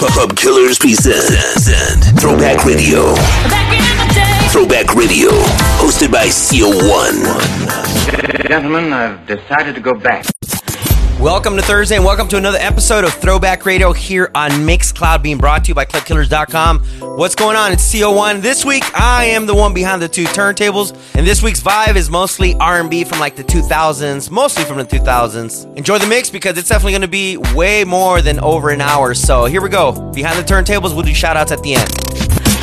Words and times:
Club 0.00 0.34
Killers 0.34 0.78
present 0.78 2.02
Throwback 2.18 2.64
Radio. 2.64 3.14
Throwback 4.48 4.94
Radio, 4.94 5.28
hosted 5.76 6.10
by 6.10 6.26
CO1. 6.26 7.20
Gentlemen, 8.48 8.94
I've 8.94 9.26
decided 9.26 9.74
to 9.74 9.80
go 9.82 9.92
back. 9.92 10.24
Welcome 11.20 11.56
to 11.56 11.62
Thursday 11.62 11.96
and 11.96 12.04
welcome 12.06 12.28
to 12.28 12.38
another 12.38 12.56
episode 12.56 13.04
of 13.04 13.12
Throwback 13.12 13.66
Radio 13.66 13.92
here 13.92 14.30
on 14.34 14.50
Mixcloud 14.52 15.22
being 15.22 15.36
brought 15.36 15.64
to 15.64 15.68
you 15.68 15.74
by 15.74 15.84
ClubKillers.com. 15.84 16.78
What's 17.18 17.34
going 17.34 17.56
on? 17.56 17.72
It's 17.72 17.92
CO1. 17.92 18.40
This 18.40 18.64
week 18.64 18.84
I 18.98 19.26
am 19.26 19.44
the 19.44 19.54
one 19.54 19.74
behind 19.74 20.00
the 20.00 20.08
two 20.08 20.24
turntables 20.24 20.92
and 21.14 21.26
this 21.26 21.42
week's 21.42 21.60
vibe 21.60 21.96
is 21.96 22.08
mostly 22.08 22.54
R&B 22.54 23.04
from 23.04 23.20
like 23.20 23.36
the 23.36 23.44
2000s, 23.44 24.30
mostly 24.30 24.64
from 24.64 24.78
the 24.78 24.84
2000s. 24.84 25.76
Enjoy 25.76 25.98
the 25.98 26.06
mix 26.06 26.30
because 26.30 26.56
it's 26.56 26.70
definitely 26.70 26.92
going 26.92 27.02
to 27.02 27.08
be 27.08 27.36
way 27.54 27.84
more 27.84 28.22
than 28.22 28.40
over 28.40 28.70
an 28.70 28.80
hour. 28.80 29.12
So 29.12 29.44
here 29.44 29.60
we 29.60 29.68
go. 29.68 29.92
Behind 30.12 30.38
the 30.38 30.42
turntables, 30.42 30.94
we'll 30.94 31.04
do 31.04 31.12
shout 31.12 31.36
outs 31.36 31.52
at 31.52 31.62
the 31.62 31.74
end. 31.74 31.90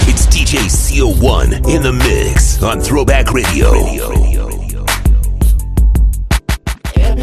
It's 0.10 0.26
DJ 0.26 0.58
CO1 0.66 1.70
in 1.70 1.84
the 1.84 1.94
mix 1.94 2.64
on 2.64 2.82
Throwback 2.82 3.32
Radio. 3.34 4.37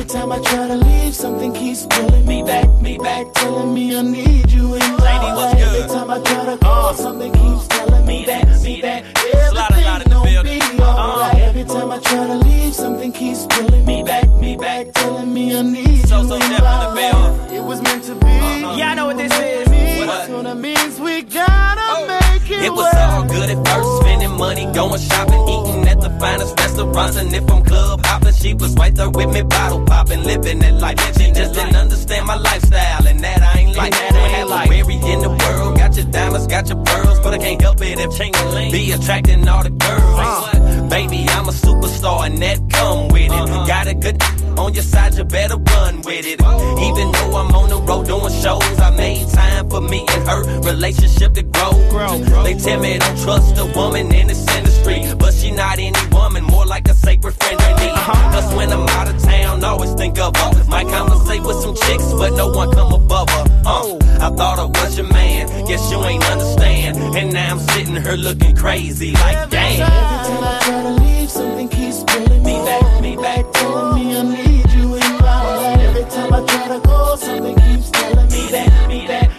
Every 0.05 0.21
time 0.21 0.33
I 0.33 0.39
try 0.41 0.69
to 0.69 0.77
leave, 0.77 1.15
something 1.15 1.55
keeps 1.55 1.87
pulling 1.87 2.27
me 2.27 2.43
back, 2.43 2.69
me 2.83 2.99
back, 2.99 3.33
telling 3.33 3.73
me 3.73 3.97
I 3.97 4.03
need 4.03 4.51
you 4.51 4.75
in 4.75 4.81
my 4.99 5.35
life. 5.35 5.57
Every 5.57 5.89
time 5.89 6.11
I 6.11 6.21
try 6.21 6.45
to 6.45 6.59
call, 6.59 6.89
uh. 6.89 6.93
something 6.93 7.33
keeps 7.33 7.69
telling 7.69 8.05
me 8.05 8.27
that, 8.27 8.47
me 8.63 8.83
that 8.83 9.03
everything 9.17 10.11
don't 10.11 10.45
be 10.45 10.61
alright. 10.83 11.35
Uh. 11.35 11.39
Every 11.39 11.65
time 11.65 11.91
I 11.91 11.99
try 12.01 12.27
to 12.27 12.35
leave, 12.35 12.75
something 12.75 13.13
keeps 13.13 13.47
pulling 13.47 13.87
me 13.87 14.03
back, 14.03 14.29
me 14.29 14.59
back, 14.59 14.93
telling 14.93 15.33
me 15.33 15.57
I 15.57 15.63
need 15.63 16.07
you 16.11 16.21
in 16.21 16.29
my 16.29 16.59
life. 16.61 17.51
It 17.51 17.65
was 17.65 17.81
meant 17.81 18.05
to 18.05 18.15
be. 18.15 18.27
Uh-huh. 18.27 18.77
Yeah, 18.77 18.91
I 18.91 18.95
know 18.97 19.07
what 19.07 19.17
this 19.17 19.33
is. 19.33 20.07
What? 20.07 20.27
So 20.27 20.43
that 20.43 20.59
means 20.59 21.01
we 21.01 21.23
gotta 21.23 22.07
make 22.07 22.24
it. 22.51 22.73
Was 22.73 22.95
all 22.95 23.25
good 23.25 23.51
at 23.51 23.67
first, 23.67 24.01
spending 24.01 24.37
money, 24.37 24.65
going 24.73 25.01
shopping, 25.01 25.43
eating 25.49 25.89
at 25.89 26.01
the 26.01 26.11
finest 26.21 26.59
restaurants. 26.59 27.17
And 27.17 27.35
if 27.35 27.51
I'm 27.51 27.63
club 27.65 28.05
hopping, 28.05 28.33
she 28.35 28.55
was 28.55 28.75
right 28.75 28.95
there 28.95 29.11
with 29.11 29.33
me, 29.33 29.43
bottle 29.43 29.85
popping, 29.85 30.23
living 30.25 30.59
that 30.61 30.75
life. 30.75 30.99
She 31.19 31.33
just 31.33 31.55
didn't 31.55 31.77
understand 31.77 32.27
my 32.27 32.37
lifestyle, 32.37 33.07
and 33.07 33.21
that 33.21 33.43
I 33.43 33.61
ain't 33.61 33.77
like 33.77 33.93
that. 33.93 34.15
Ain't 34.15 34.49
like 34.49 34.71
in 34.71 35.21
the 35.21 35.29
world, 35.29 35.74
got 35.95 36.03
your 36.03 36.13
diamonds, 36.13 36.47
got 36.49 36.69
your 36.69 36.83
pearls, 36.83 37.21
but 37.21 37.35
I 37.35 37.39
can't 37.39 37.61
help 37.61 37.81
it 37.81 37.99
if 37.99 38.17
Ching 38.17 38.33
be 38.73 38.93
attracting 38.93 39.47
all 39.47 39.63
the 39.63 39.71
girls. 39.71 40.91
Baby, 40.91 41.27
I'm 41.29 41.49
a 41.49 41.53
superstar, 41.53 42.27
and 42.27 42.39
that 42.39 42.59
come 42.71 43.09
with 43.09 43.31
it. 43.31 43.69
Got 43.69 43.87
a 43.87 43.95
good 43.95 44.21
on 44.59 44.73
your 44.75 44.83
side, 44.83 45.15
you 45.15 45.25
better 45.25 45.57
run 45.57 46.03
with 46.03 46.27
it. 46.27 46.41
Even 46.41 47.13
though 47.13 47.37
I'm 47.37 47.55
on 47.55 47.69
the 47.69 47.81
road 47.81 48.07
doing 48.07 48.33
shows, 48.43 48.79
I 48.79 48.91
made 48.97 49.29
time 49.31 49.69
for 49.71 49.81
me 49.81 50.05
and 50.09 50.29
her 50.29 50.43
relationship 50.61 51.35
to 51.35 51.43
grow. 51.43 51.73
Grow. 51.91 52.19
They 52.43 52.55
tell 52.55 52.81
me 52.81 52.99
don't 52.99 53.19
trust 53.23 53.59
a 53.59 53.67
woman 53.67 54.13
in 54.15 54.29
this 54.29 54.47
industry, 54.57 55.03
but 55.19 55.33
she 55.35 55.51
not 55.51 55.79
any 55.79 55.93
woman, 56.13 56.45
more 56.45 56.67
like 56.67 56.89
a 56.89 56.95
sacred 56.95 57.35
friend 57.35 57.59
to 57.59 57.71
me. 57.81 57.91
Cause 58.35 58.55
when 58.55 58.73
I'm 58.73 58.89
out 58.89 59.09
of 59.09 59.23
town, 59.23 59.63
always 59.65 59.93
think 59.95 60.19
of 60.19 60.37
her. 60.37 60.65
Might 60.65 60.89
conversate 60.89 61.43
with 61.43 61.57
some 61.57 61.75
chicks, 61.75 62.13
but 62.15 62.35
no 62.35 62.49
one 62.49 62.71
come 62.73 62.93
above 62.93 63.29
her. 63.31 63.45
Uh, 63.65 63.99
I 64.21 64.31
thought 64.31 64.59
I 64.59 64.65
was 64.65 64.97
your 64.97 65.09
man, 65.09 65.49
guess 65.67 65.84
you 65.91 66.03
ain't 66.05 66.25
understand. 66.31 66.99
And 67.17 67.33
now 67.33 67.53
I'm 67.53 67.59
sitting 67.59 68.01
here 68.01 68.13
looking 68.13 68.57
crazy, 68.57 69.13
like 69.13 69.51
damn. 69.51 69.81
Every 69.81 70.29
time 70.29 70.45
I 70.45 70.61
try 70.63 70.83
to 70.83 71.03
leave, 71.03 71.31
something 71.31 71.69
keeps 71.69 72.05
pulling 72.05 72.43
me 72.43 72.57
back, 72.65 73.03
me 73.03 73.17
back, 73.17 73.45
telling 73.53 73.95
me 73.95 74.17
I 74.17 74.23
need 74.23 74.71
you 74.73 74.95
in 74.95 75.01
my 75.01 75.45
life. 75.45 75.81
Every 75.81 76.05
time 76.11 76.33
I 76.33 76.47
try 76.47 76.69
to 76.69 76.81
go, 76.81 77.17
something 77.17 77.55
keeps 77.57 77.91
telling 77.91 78.31
me 78.31 78.51
that, 78.51 78.89
me 78.89 79.07
that 79.07 79.34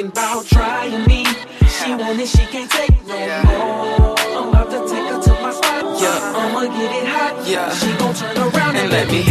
about 0.00 0.46
trying 0.46 1.06
me. 1.06 1.24
She 1.66 1.90
want 1.94 2.20
it, 2.20 2.28
she 2.28 2.44
can't 2.46 2.70
take 2.70 3.04
no 3.06 3.16
more. 3.16 4.16
I'm 4.18 4.48
about 4.48 4.70
to 4.70 4.78
take 4.88 5.08
her 5.10 5.20
to 5.20 5.32
my 5.42 5.50
spot. 5.50 6.00
Yeah, 6.00 6.32
I'ma 6.36 6.62
get 6.66 7.02
it 7.02 7.08
hot. 7.08 7.48
Yeah, 7.48 7.74
she 7.74 7.86
gon' 7.98 8.14
turn 8.14 8.36
around 8.36 8.76
and, 8.76 8.90
let 8.90 9.08
me 9.10 9.22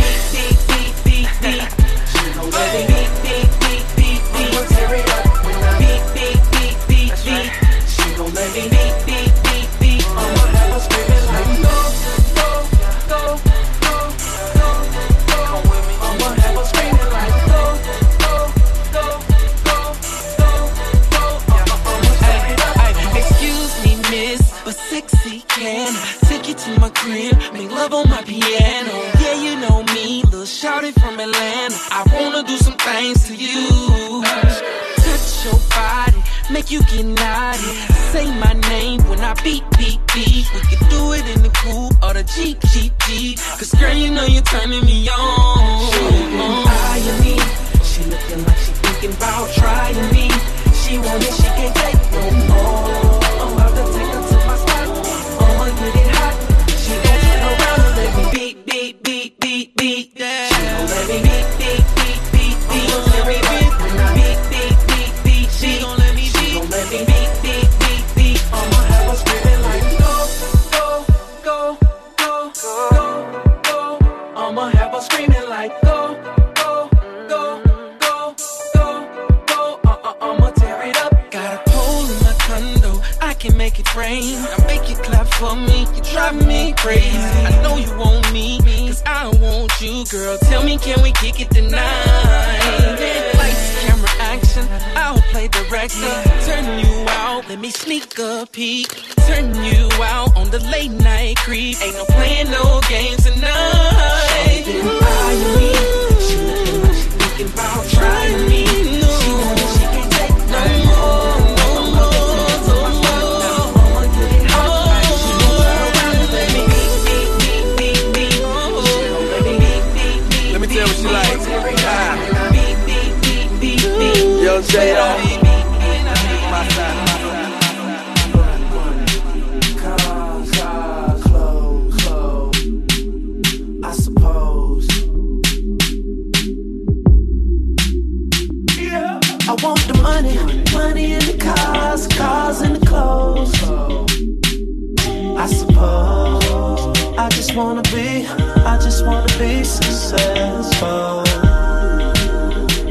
wanna 147.57 147.81
be, 147.81 148.27
I 148.27 148.77
just 148.77 149.03
wanna 149.03 149.25
be 149.39 149.63
successful. 149.63 151.23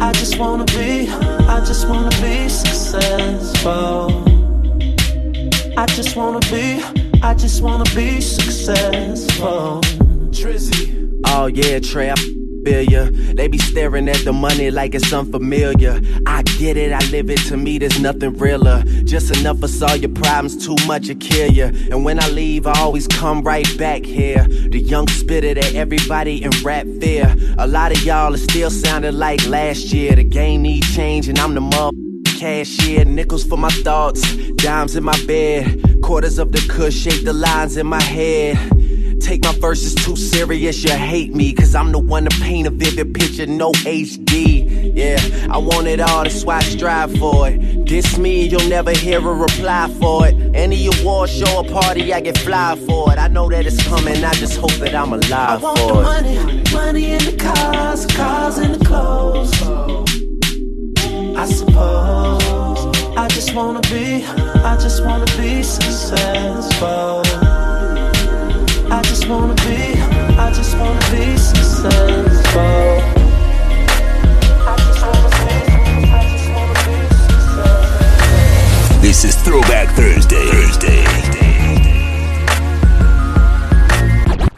I 0.02 0.12
just 0.14 0.38
wanna 0.38 0.64
be, 0.64 1.08
I 1.08 1.62
just 1.64 1.88
wanna 1.88 2.10
be 2.20 2.48
successful. 2.48 4.24
I 5.78 5.86
just 5.86 6.16
wanna 6.16 6.40
be, 6.50 6.82
I 7.22 7.32
just 7.34 7.62
wanna 7.62 7.88
be 7.94 8.20
successful. 8.20 9.82
Trizzy. 10.32 11.12
Oh 11.26 11.46
yeah, 11.46 11.78
trap. 11.78 12.18
They 12.66 13.46
be 13.46 13.58
staring 13.58 14.08
at 14.08 14.24
the 14.24 14.32
money 14.32 14.72
like 14.72 14.96
it's 14.96 15.12
unfamiliar. 15.12 16.00
I 16.26 16.42
get 16.42 16.76
it, 16.76 16.92
I 16.92 16.98
live 17.10 17.30
it. 17.30 17.38
To 17.46 17.56
me, 17.56 17.78
there's 17.78 18.00
nothing 18.00 18.36
realer. 18.36 18.82
Just 19.04 19.36
enough 19.38 19.60
for 19.60 19.68
all 19.84 19.94
your 19.94 20.10
problems, 20.10 20.66
too 20.66 20.74
much 20.84 21.06
to 21.06 21.14
kill 21.14 21.52
ya. 21.52 21.66
And 21.92 22.04
when 22.04 22.20
I 22.20 22.28
leave, 22.28 22.66
I 22.66 22.76
always 22.80 23.06
come 23.06 23.42
right 23.42 23.68
back 23.78 24.04
here. 24.04 24.42
The 24.48 24.80
young 24.80 25.06
spitter 25.06 25.54
that 25.54 25.76
everybody 25.76 26.42
in 26.42 26.50
rap 26.64 26.86
fear. 27.00 27.36
A 27.56 27.68
lot 27.68 27.92
of 27.92 28.02
y'all 28.02 28.34
are 28.34 28.36
still 28.36 28.70
sounding 28.70 29.14
like 29.14 29.46
last 29.46 29.92
year. 29.92 30.16
The 30.16 30.24
game 30.24 30.62
need 30.62 30.82
change, 30.82 31.28
and 31.28 31.38
I'm 31.38 31.54
the 31.54 31.60
mother 31.60 31.96
cashier, 32.36 33.04
nickels 33.04 33.44
for 33.44 33.56
my 33.56 33.70
thoughts, 33.70 34.20
dimes 34.56 34.96
in 34.96 35.04
my 35.04 35.18
bed, 35.24 36.02
quarters 36.02 36.38
of 36.38 36.50
the 36.50 36.58
cush 36.68 36.94
shape 36.94 37.24
the 37.24 37.32
lines 37.32 37.76
in 37.76 37.86
my 37.86 38.02
head. 38.02 38.58
Take 39.26 39.42
my 39.42 39.52
verses 39.54 39.92
too 39.92 40.14
serious, 40.14 40.84
you 40.84 40.92
hate 40.92 41.34
me, 41.34 41.52
cause 41.52 41.74
I'm 41.74 41.90
the 41.90 41.98
one 41.98 42.26
to 42.26 42.40
paint 42.40 42.68
a 42.68 42.70
vivid 42.70 43.12
picture, 43.12 43.44
no 43.44 43.72
HD. 43.72 44.92
Yeah, 44.94 45.18
I 45.52 45.58
want 45.58 45.88
it 45.88 45.98
all, 45.98 46.22
that's 46.22 46.44
why 46.44 46.58
I 46.58 46.62
strive 46.62 47.12
for 47.18 47.48
it. 47.48 47.86
Diss 47.86 48.18
me, 48.18 48.46
you'll 48.46 48.68
never 48.68 48.92
hear 48.92 49.18
a 49.18 49.34
reply 49.34 49.92
for 49.98 50.28
it. 50.28 50.36
Any 50.54 50.86
award 50.86 51.28
show 51.28 51.56
or 51.56 51.64
party, 51.64 52.14
I 52.14 52.20
get 52.20 52.38
fly 52.38 52.76
for 52.86 53.12
it. 53.12 53.18
I 53.18 53.26
know 53.26 53.48
that 53.50 53.66
it's 53.66 53.82
coming, 53.82 54.24
I 54.24 54.32
just 54.34 54.58
hope 54.58 54.70
that 54.74 54.94
I'm 54.94 55.12
alive 55.12 55.32
I 55.32 55.56
want 55.64 55.78
for 55.80 55.92
the 55.94 55.98
it. 55.98 56.04
money, 56.04 56.62
money 56.72 57.12
in 57.14 57.24
the 57.24 57.36
cars, 57.36 58.06
cars 58.06 58.58
in 58.58 58.78
the 58.78 58.84
clothes. 58.84 59.52
I 61.36 61.46
suppose 61.46 62.44
I 63.16 63.26
just 63.26 63.52
wanna 63.56 63.80
be, 63.90 64.24
I 64.24 64.78
just 64.80 65.04
wanna 65.04 65.26
be 65.36 65.64
successful. 65.64 67.24
I 68.88 69.02
just 69.02 69.28
wanna 69.28 69.54
be, 69.56 70.00
I 70.38 70.52
just 70.54 70.78
wanna 70.78 71.00
be 71.10 71.36
successful. 71.36 72.60
I 74.62 74.76
just 74.78 75.00
wanna 75.02 75.28
be, 75.28 75.46
I 76.12 76.22
just 76.30 76.48
wanna 76.54 76.74
be 76.86 76.96
successful. 77.26 79.00
This 79.00 79.24
is 79.24 79.34
Throwback 79.36 79.88
Thursday. 79.96 80.46
Thursday. 80.50 81.04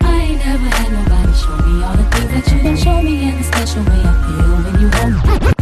I 0.01 0.35
never 0.45 0.69
had 0.77 0.93
nobody 0.93 1.33
show 1.33 1.57
me 1.67 1.83
all 1.83 1.97
the 1.97 2.05
things 2.11 2.31
that 2.33 2.45
you 2.53 2.59
gon' 2.63 2.77
show 2.77 3.01
me 3.03 3.31
in 3.31 3.37
the 3.39 3.45
special 3.45 3.83
way 3.85 4.03
I 4.05 4.13
feel 4.27 4.57
when 4.63 4.75
you 4.81 4.89
hold 4.91 5.43
me. 5.43 5.58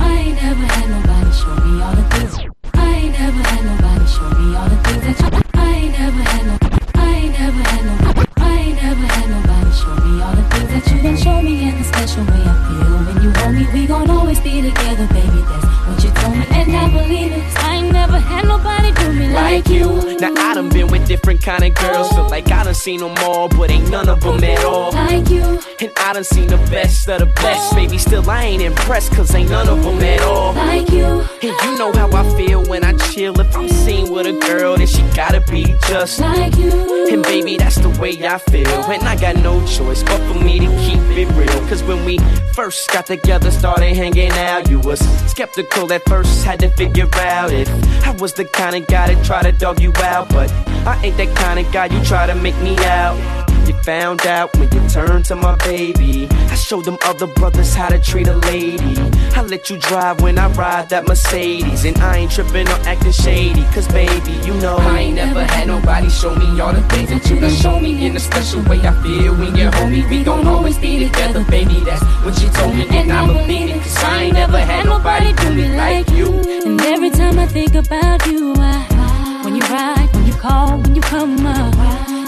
Like 19.46 19.68
you. 19.68 20.18
Now 20.18 20.32
I 20.36 20.54
done 20.54 20.68
been 20.68 20.88
with 20.88 21.06
different 21.06 21.42
kind 21.42 21.62
of 21.64 21.74
girls. 21.74 22.08
Feel 22.10 22.28
like 22.28 22.50
I 22.50 22.64
done 22.64 22.74
seen 22.74 23.00
them 23.00 23.14
all, 23.18 23.48
but 23.48 23.70
ain't 23.70 23.90
none 23.90 24.08
of 24.08 24.20
them 24.20 24.42
at 24.42 24.64
all. 24.64 24.92
Like 24.92 25.28
you. 25.30 25.42
And 25.80 25.90
I 25.96 26.12
done 26.14 26.24
seen 26.24 26.48
the 26.48 26.56
best 26.74 27.08
of 27.08 27.20
the 27.20 27.26
best. 27.26 27.74
Baby, 27.74 27.98
still 27.98 28.28
I 28.28 28.44
ain't 28.44 28.62
impressed, 28.62 29.12
cause 29.12 29.34
ain't 29.34 29.50
none 29.50 29.68
of 29.68 29.82
them 29.82 30.00
at 30.02 30.20
all. 30.22 30.52
Like 30.54 30.90
you. 30.90 31.24
And 31.42 31.54
you 31.64 31.78
know 31.78 31.92
how 31.92 32.10
I 32.12 32.24
feel 32.36 32.64
when 32.64 32.84
I 32.84 32.92
chill. 33.10 33.38
If 33.40 33.56
I'm 33.56 33.68
seen 33.68 34.10
with 34.10 34.26
a 34.26 34.32
girl, 34.46 34.76
then 34.76 34.86
she 34.86 35.02
gotta 35.14 35.40
be 35.40 35.64
just 35.88 36.20
like 36.20 36.56
you. 36.56 36.72
And 37.12 37.22
baby, 37.22 37.56
that's 37.56 37.76
the 37.76 37.90
way 38.00 38.12
I 38.26 38.38
feel. 38.38 38.68
And 38.90 39.02
I 39.04 39.16
got 39.16 39.36
no 39.36 39.64
choice 39.66 40.02
but 40.02 40.20
for 40.28 40.38
me 40.42 40.58
to 40.58 40.66
keep 40.84 41.02
it 41.16 41.28
real. 41.34 41.68
Cause 41.68 41.82
when 41.84 42.04
we 42.04 42.18
first 42.52 42.90
got 42.90 43.06
together, 43.06 43.50
started 43.50 43.94
hanging 43.94 44.32
out, 44.32 44.68
you 44.70 44.80
was 44.80 45.00
skeptical 45.30 45.92
at 45.92 46.02
first, 46.08 46.44
had 46.44 46.60
to 46.60 46.68
figure 46.70 47.08
out 47.14 47.52
if 47.52 47.68
I 48.04 48.12
was 48.12 48.32
the 48.32 48.44
kind 48.44 48.74
of 48.76 48.86
guy 48.86 49.14
that 49.14 49.24
try 49.40 49.50
to 49.50 49.58
dog 49.58 49.80
you 49.80 49.92
out. 49.96 50.28
But 50.30 50.50
I 50.86 51.00
ain't 51.04 51.16
that 51.18 51.34
kind 51.36 51.58
of 51.58 51.70
guy 51.72 51.86
you 51.86 52.02
try 52.04 52.26
to 52.26 52.34
make 52.34 52.56
me 52.62 52.76
out. 52.84 53.16
You 53.66 53.74
found 53.82 54.24
out 54.26 54.56
when 54.56 54.70
you 54.72 54.88
turned 54.88 55.24
to 55.26 55.34
my 55.34 55.56
baby. 55.56 56.28
I 56.30 56.54
showed 56.54 56.84
them 56.84 56.96
other 57.04 57.26
brothers 57.26 57.74
how 57.74 57.88
to 57.88 57.98
treat 57.98 58.28
a 58.28 58.36
lady. 58.36 58.96
I 59.34 59.42
let 59.42 59.68
you 59.68 59.76
drive 59.78 60.22
when 60.22 60.38
I 60.38 60.48
ride 60.52 60.88
that 60.90 61.06
Mercedes. 61.06 61.84
And 61.84 61.98
I 61.98 62.18
ain't 62.18 62.30
tripping 62.30 62.68
or 62.68 62.78
acting 62.92 63.12
shady. 63.12 63.64
Cause 63.74 63.88
baby, 63.88 64.32
you 64.46 64.54
know 64.54 64.76
I 64.76 65.00
ain't 65.00 65.16
never 65.16 65.44
had 65.44 65.66
nobody 65.66 66.08
show 66.08 66.34
me 66.34 66.60
all 66.60 66.72
the 66.72 66.82
things 66.88 67.10
that 67.10 67.28
you 67.28 67.40
done 67.40 67.50
show 67.50 67.78
me 67.80 68.06
in 68.06 68.16
a 68.16 68.20
special 68.20 68.62
way 68.62 68.80
I 68.80 68.92
feel 69.02 69.34
when 69.34 69.54
you're 69.56 69.72
home. 69.74 69.90
We 69.90 70.22
gon' 70.22 70.46
always 70.46 70.78
be 70.78 71.04
together, 71.04 71.44
baby. 71.50 71.80
That's 71.80 72.02
what 72.24 72.40
you 72.40 72.48
told 72.50 72.74
me, 72.74 72.86
and 72.88 73.12
I 73.12 73.26
believe 73.26 73.70
it. 73.70 73.82
Cause 73.82 73.96
I 74.04 74.22
ain't 74.22 74.34
never 74.34 74.58
had 74.58 74.86
nobody 74.86 75.32
do 75.32 75.54
me 75.54 75.76
like 75.76 76.08
you. 76.10 76.28
And 76.64 76.80
every 76.80 77.10
time 77.10 77.38
I 77.38 77.46
think 77.46 77.74
about 77.74 78.24
you, 78.26 78.55
You 79.66 79.72
when 80.12 80.26
you 80.28 80.32
call, 80.34 80.78
when 80.78 80.94
you 80.94 81.00
come 81.00 81.44
up, 81.44 81.74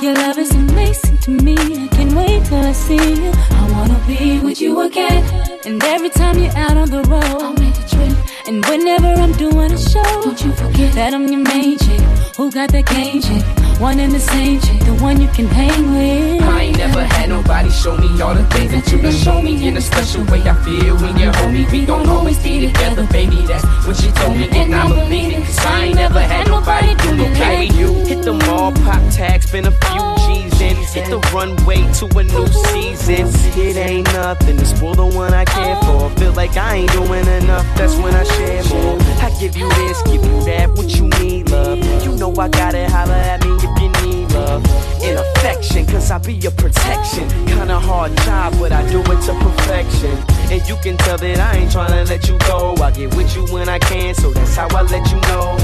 your 0.02 0.12
love 0.12 0.38
is 0.38 0.50
amazing 0.50 1.19
to 1.19 1.31
me. 1.31 1.55
I 1.55 1.87
can't 1.87 2.12
wait 2.12 2.44
till 2.46 2.58
I 2.58 2.73
see 2.73 2.96
you. 2.96 3.31
I 3.32 3.70
wanna 3.70 4.02
be 4.08 4.40
with 4.40 4.61
you 4.61 4.81
again. 4.81 5.23
And 5.64 5.81
every 5.85 6.11
time 6.11 6.37
you're 6.37 6.56
out 6.56 6.76
on 6.76 6.90
the 6.90 7.02
road, 7.05 7.23
I'll 7.23 7.52
make 7.52 7.76
a 7.76 7.88
trip. 7.88 8.17
And 8.49 8.64
whenever 8.67 9.06
I'm 9.06 9.32
doing 9.35 9.70
a 9.70 9.79
show, 9.79 10.02
don't 10.23 10.44
you 10.44 10.50
forget 10.52 10.93
that 10.94 11.14
I'm 11.14 11.29
your 11.29 11.44
main 11.44 11.79
chick. 11.79 12.00
Who 12.37 12.50
got 12.50 12.73
that 12.73 12.87
game 12.87 13.23
chick? 13.23 13.68
One 13.79 14.01
and 14.01 14.13
the 14.13 14.19
same 14.19 14.61
chick, 14.61 14.81
the 14.81 14.95
one 14.95 15.21
you 15.21 15.29
can 15.29 15.47
hang 15.47 15.93
with. 15.93 16.43
I 16.43 16.63
ain't 16.63 16.79
never 16.79 17.05
had 17.05 17.29
nobody 17.29 17.71
show 17.71 17.97
me 17.97 18.21
all 18.21 18.35
the 18.35 18.45
things 18.47 18.73
that 18.73 18.91
you 18.91 19.01
done 19.01 19.13
show 19.13 19.41
me 19.41 19.69
in 19.69 19.77
a 19.77 19.81
special 19.81 20.25
way 20.25 20.43
I 20.43 20.55
feel 20.65 20.97
when 20.97 21.17
you're 21.17 21.33
home. 21.37 21.55
We 21.71 21.87
gon' 21.87 22.09
always 22.09 22.43
be 22.43 22.67
together, 22.67 23.07
baby. 23.07 23.37
That's 23.47 23.65
what 23.87 23.97
she 23.97 24.11
told 24.11 24.37
me, 24.37 24.49
and 24.51 24.75
I 24.75 24.89
believe 24.89 25.33
it. 25.33 25.45
Cause 25.45 25.59
I 25.61 25.85
ain't 25.85 25.95
never 25.95 26.21
had 26.21 26.49
nobody 26.49 26.95
do 26.97 27.15
me 27.15 27.29
like 27.39 27.73
you. 27.75 27.95
Hit 28.05 28.25
the 28.25 28.33
mall, 28.33 28.73
pop 28.73 29.01
tags, 29.13 29.47
spend 29.47 29.67
a 29.67 29.71
few 29.71 30.18
In. 30.61 30.77
Hit 30.77 31.11
the 31.11 31.19
runway 31.33 31.81
to 31.99 32.07
a 32.19 32.25
new 32.25 32.47
season. 32.71 33.29
It 33.61 33.77
ain't 33.77 34.07
nothing 34.13 34.57
to 34.57 34.65
spoil 34.65 34.95
the 34.95 35.07
one 35.07 35.35
I 35.35 35.45
care 35.45 35.77
for. 35.83 36.11
Feel 36.19 36.33
like 36.33 36.57
I 36.57 36.77
ain't 36.77 36.93
doing 36.93 37.27
enough, 37.27 37.67
that's 37.77 37.95
when 37.97 38.15
I 38.15 38.25
share 38.25 38.65
more. 38.65 38.99
I 39.23 39.31
give 39.39 39.57
you 39.57 39.69
this, 39.69 40.03
give 40.03 40.25
you 40.25 40.45
that, 40.45 40.71
what 40.71 40.89
you 40.97 41.09
need, 41.21 41.50
love. 41.50 41.79
You 42.05 42.17
know 42.17 42.33
I 42.38 42.49
gotta 42.49 42.88
holler 42.91 43.12
at 43.12 43.45
me 43.45 43.53
if 43.57 43.81
you 43.81 43.88
need 44.03 44.33
love 44.33 44.65
and 45.03 45.19
affection, 45.19 45.87
cause 45.87 46.11
I 46.11 46.19
be 46.19 46.35
your 46.35 46.53
protection. 46.53 47.29
Kinda 47.47 47.79
hard 47.79 48.17
job, 48.19 48.55
but 48.59 48.73
I 48.73 48.83
do 48.91 49.00
it 49.00 49.21
to 49.27 49.35
perfection. 49.35 50.17
And 50.50 50.67
you 50.69 50.77
can 50.83 50.97
tell 50.97 51.19
that 51.19 51.38
I 51.38 51.59
ain't 51.59 51.71
tryna 51.71 52.09
let 52.09 52.29
you 52.29 52.38
go. 52.49 52.75
I 52.83 52.91
get 52.91 53.15
with 53.15 53.35
you 53.37 53.47
when 53.53 53.69
I 53.69 53.79
can, 53.79 54.15
so 54.15 54.33
that's 54.33 54.57
how 54.57 54.69
I 54.75 54.83
let 54.83 55.07
you 55.12 55.21
know. 55.29 55.57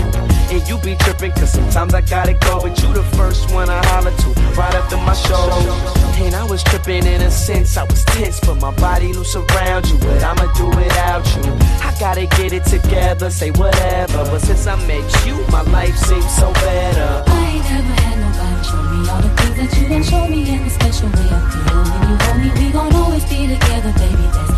And 0.52 0.68
you 0.68 0.78
be 0.78 0.94
tripping, 0.96 1.32
cause 1.32 1.52
sometimes 1.52 1.94
I 1.94 2.02
gotta 2.02 2.34
go. 2.34 2.60
But 2.60 2.80
you 2.82 2.92
the 2.92 3.02
first 3.16 3.50
one 3.52 3.68
I 3.70 3.84
holler 3.86 4.12
to, 4.12 4.28
right 4.54 4.74
after 4.84 4.96
my 4.98 5.14
show. 5.14 6.24
And 6.24 6.34
I 6.34 6.44
was 6.44 6.62
tripping 6.62 7.06
in 7.06 7.20
a 7.22 7.30
sense, 7.30 7.76
I 7.76 7.84
was 7.84 8.04
tense, 8.04 8.40
but 8.40 8.56
my 8.56 8.72
body 8.76 9.12
loose 9.12 9.34
around 9.34 9.88
you. 9.88 9.98
But 9.98 10.22
I'ma 10.22 10.52
do 10.54 10.66
without 10.68 11.24
you. 11.36 11.42
I 11.82 11.94
gotta 11.98 12.26
get 12.26 12.52
it 12.52 12.64
together, 12.64 13.30
say 13.30 13.50
whatever. 13.52 14.24
But 14.24 14.40
since 14.40 14.66
I 14.66 14.76
met 14.86 15.04
you, 15.26 15.36
my 15.48 15.62
life 15.62 15.96
seems 15.96 16.30
so 16.36 16.52
better. 16.52 17.24
I 17.26 17.56
ain't 17.56 17.64
never 17.64 17.94
had 18.02 18.16
nobody 18.24 18.64
show 18.68 18.82
me 18.92 19.08
all 19.08 19.22
the 19.22 19.30
things 19.36 19.56
that 19.58 19.80
you 19.80 19.88
done 19.88 20.02
show 20.02 20.28
me 20.28 20.40
in 20.54 20.60
a 20.62 20.70
special 20.70 21.08
way 21.08 21.28
I 21.30 21.40
feel 21.50 21.74
when 21.74 22.08
you 22.08 22.16
hold 22.24 22.38
me. 22.40 22.66
We 22.66 22.72
gon' 22.72 22.94
always 22.94 23.24
be 23.24 23.46
together, 23.46 23.92
baby. 23.98 24.26
That's 24.34 24.53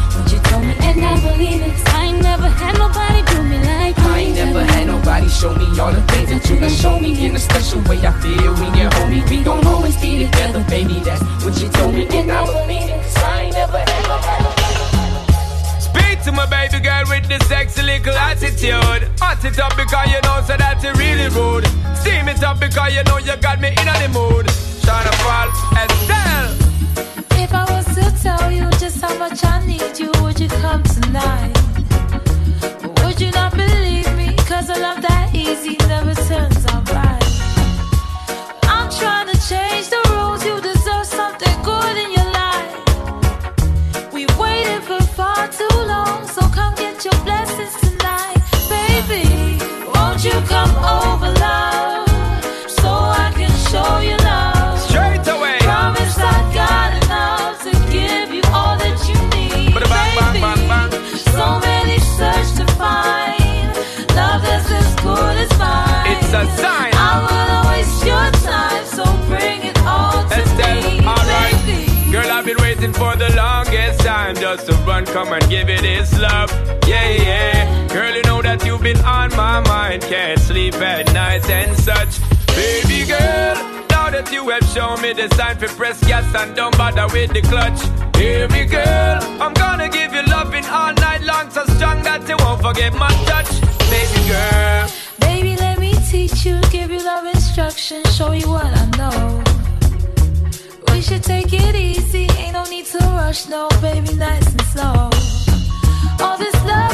what 0.50 0.62
me, 0.64 0.74
and 0.88 1.04
I 1.04 1.14
believe 1.20 1.62
it. 1.62 1.72
'cause 1.74 1.94
I 1.94 2.04
ain't 2.06 2.22
never 2.22 2.48
had 2.48 2.78
nobody 2.78 3.22
do 3.30 3.42
me 3.42 3.58
like 3.58 3.96
you. 3.98 4.08
I 4.08 4.18
ain't 4.20 4.36
never 4.36 4.64
had 4.72 4.86
nobody 4.86 5.28
show 5.28 5.52
me 5.54 5.66
all 5.80 5.92
the 5.92 6.02
things 6.12 6.28
that 6.30 6.42
you 6.48 6.60
done 6.60 6.70
show 6.70 6.98
me 6.98 7.10
in 7.26 7.36
a 7.36 7.38
special 7.38 7.80
way 7.88 7.98
I 8.10 8.12
feel 8.22 8.52
when 8.60 8.74
you're 8.78 8.92
home. 8.94 9.24
We 9.30 9.38
gon' 9.42 9.66
always 9.66 9.96
be 9.96 10.24
together, 10.24 10.60
baby. 10.68 11.00
That's 11.04 11.22
what 11.44 11.54
you 11.60 11.68
told 11.68 11.94
me, 11.94 12.06
and 12.18 12.30
I 12.30 12.44
believe 12.44 12.90
it. 12.94 13.00
'cause 13.02 13.22
I 13.22 13.42
ain't 13.42 13.54
never 13.54 13.78
had 13.78 14.02
nobody. 14.12 14.50
Speak 15.88 16.22
to 16.24 16.32
my 16.32 16.46
baby 16.46 16.78
girl 16.80 17.04
with 17.08 17.26
the 17.28 17.38
sexy 17.46 17.82
little 17.82 18.16
attitude. 18.16 19.02
Hot 19.20 19.44
it 19.44 19.58
up 19.58 19.76
because 19.76 20.06
you 20.12 20.20
know 20.26 20.38
so 20.46 20.56
that 20.56 20.82
you 20.82 20.92
really 20.94 21.28
rude. 21.28 21.66
Steam 22.00 22.28
it 22.28 22.42
up 22.42 22.58
because 22.60 22.92
you 22.96 23.02
know 23.04 23.18
you 23.18 23.36
got 23.36 23.60
me 23.60 23.68
in 23.68 23.86
the 24.02 24.08
mood. 24.08 24.46
Tryna 24.84 25.14
fall 25.22 25.48
Estelle. 25.82 26.50
If 27.42 27.52
I 27.52 27.64
was 27.72 27.85
how 29.06 29.18
much 29.18 29.44
I 29.44 29.64
need 29.64 29.98
you, 29.98 30.10
would 30.22 30.38
you 30.40 30.48
come 30.48 30.82
tonight? 30.82 31.54
Would 33.02 33.20
you 33.20 33.30
not 33.30 33.52
believe 33.52 34.10
me? 34.16 34.34
Cause 34.48 34.68
a 34.68 34.78
love 34.80 35.00
that 35.02 35.30
easy 35.34 35.76
never 35.86 36.14
turns 36.14 36.65
just 74.46 74.66
to 74.68 74.74
run, 74.86 75.04
come 75.06 75.32
and 75.32 75.44
give 75.50 75.68
it 75.68 75.80
his 75.80 76.16
love. 76.20 76.52
Yeah, 76.86 77.10
yeah. 77.10 77.88
Girl, 77.88 78.14
you 78.14 78.22
know 78.22 78.40
that 78.42 78.64
you've 78.64 78.80
been 78.80 79.00
on 79.00 79.30
my 79.34 79.58
mind. 79.58 80.02
Can't 80.02 80.38
sleep 80.38 80.74
at 80.74 81.12
night 81.12 81.50
and 81.50 81.76
such. 81.76 82.20
Baby 82.54 83.06
girl, 83.06 83.54
now 83.90 84.08
that 84.14 84.30
you 84.30 84.48
have 84.50 84.62
shown 84.66 85.02
me 85.02 85.14
the 85.14 85.26
sign 85.34 85.58
for 85.58 85.66
press 85.74 85.98
gas 86.06 86.32
and 86.36 86.54
don't 86.54 86.78
bother 86.78 87.08
with 87.12 87.32
the 87.32 87.42
clutch. 87.42 87.80
Hear 88.16 88.48
me, 88.48 88.66
girl. 88.66 89.18
I'm 89.42 89.52
gonna 89.52 89.88
give 89.88 90.14
you 90.14 90.22
loving 90.22 90.66
all 90.66 90.94
night 90.94 91.22
long, 91.22 91.50
so 91.50 91.64
strong 91.74 92.04
that 92.04 92.28
you 92.28 92.36
won't 92.38 92.62
forget 92.62 92.94
my 92.94 93.10
touch. 93.26 93.50
Baby 93.90 94.20
girl. 94.30 94.88
Baby, 95.18 95.56
let 95.56 95.80
me 95.80 95.92
teach 96.08 96.46
you, 96.46 96.60
give 96.70 96.92
you 96.92 97.02
love 97.02 97.26
instruction, 97.26 98.04
show 98.16 98.30
you 98.30 98.48
what 98.48 98.66
I 98.66 98.84
know. 98.96 99.45
We 100.96 101.02
should 101.02 101.22
take 101.22 101.52
it 101.52 101.74
easy, 101.74 102.26
ain't 102.38 102.54
no 102.54 102.64
need 102.64 102.86
to 102.86 102.98
rush, 102.98 103.48
no, 103.50 103.68
baby, 103.82 104.14
nice 104.14 104.50
and 104.50 104.62
slow. 104.62 105.10
All 106.24 106.38
this 106.38 106.54
love 106.64 106.85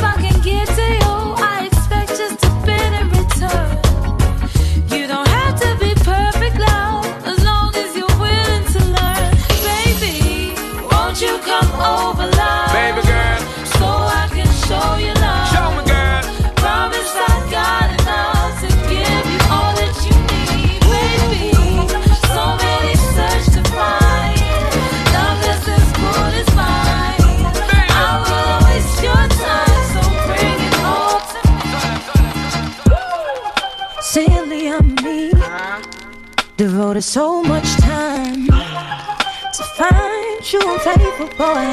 devoted 36.72 37.02
so 37.02 37.42
much 37.42 37.68
time 37.82 38.46
to 38.46 39.62
find 39.76 40.52
you 40.52 40.60
unfaithful 40.72 41.26
boy. 41.36 41.68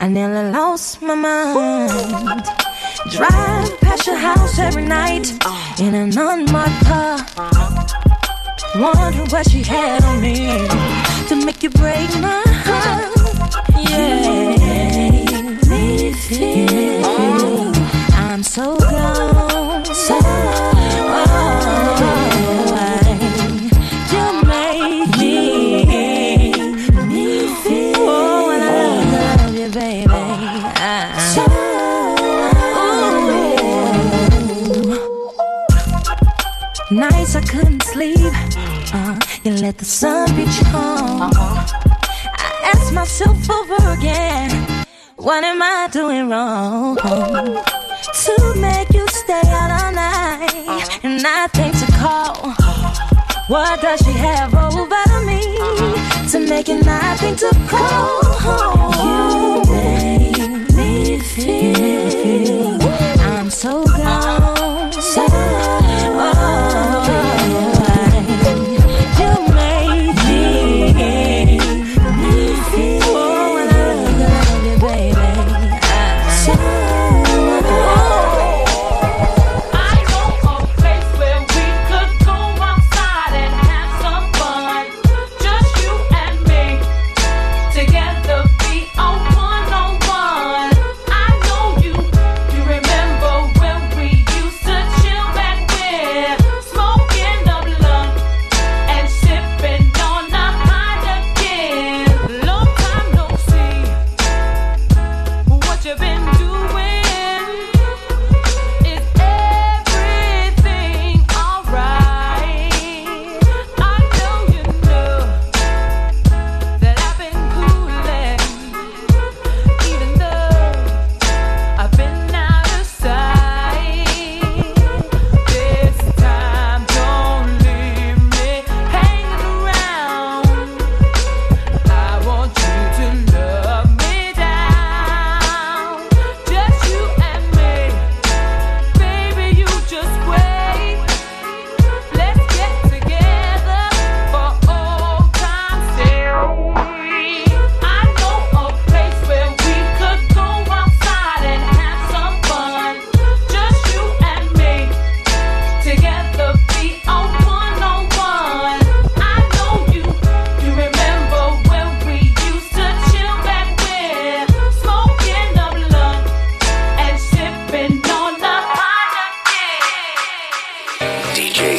I 0.00 0.08
nearly 0.08 0.50
lost 0.50 1.02
my 1.02 1.14
mind. 1.14 2.44
Drive 3.10 3.80
past 3.82 4.06
your 4.06 4.16
house 4.16 4.58
every 4.58 4.86
night 4.86 5.26
in 5.78 5.94
an 5.94 6.16
unmarked 6.16 6.80
car. 6.86 7.18
Wonder 8.76 9.24
what 9.32 9.50
she 9.50 9.62
had 9.62 10.02
on 10.04 10.18
me 10.22 10.36
to 11.28 11.34
make 11.44 11.62
you 11.62 11.68
break 11.68 12.08
my 12.18 12.42
heart. 12.68 13.12
Yeah, 13.90 14.48
me 15.68 16.12
feel 16.24 17.72
I'm 18.14 18.42
so 18.42 18.78
gone. 18.78 19.84
So 19.84 20.77
let 39.68 39.76
the 39.76 39.84
sun 39.84 40.34
you 40.34 40.46
home. 40.72 41.30
I 41.34 42.72
ask 42.72 42.90
myself 42.90 43.38
over 43.50 43.92
again, 43.92 44.48
what 45.16 45.44
am 45.44 45.60
I 45.60 45.88
doing 45.92 46.30
wrong? 46.30 46.96
To 46.96 48.54
make 48.56 48.90
you 48.94 49.06
stay 49.08 49.42
out 49.60 49.70
all 49.78 49.92
night 49.92 51.04
and 51.04 51.20
I 51.22 51.48
think 51.48 51.74
to 51.82 51.88
call. 52.00 52.54
What 53.48 53.82
does 53.82 54.00
she 54.06 54.12
have 54.12 54.54
over 54.54 55.26
me 55.26 55.42
to 56.32 56.38
make 56.48 56.70
it 56.70 56.86
nothing 56.86 57.36
to 57.36 57.50
call? 57.68 58.22
You 59.04 59.64
make 59.70 60.72
me 60.78 61.18
feel 61.18 62.27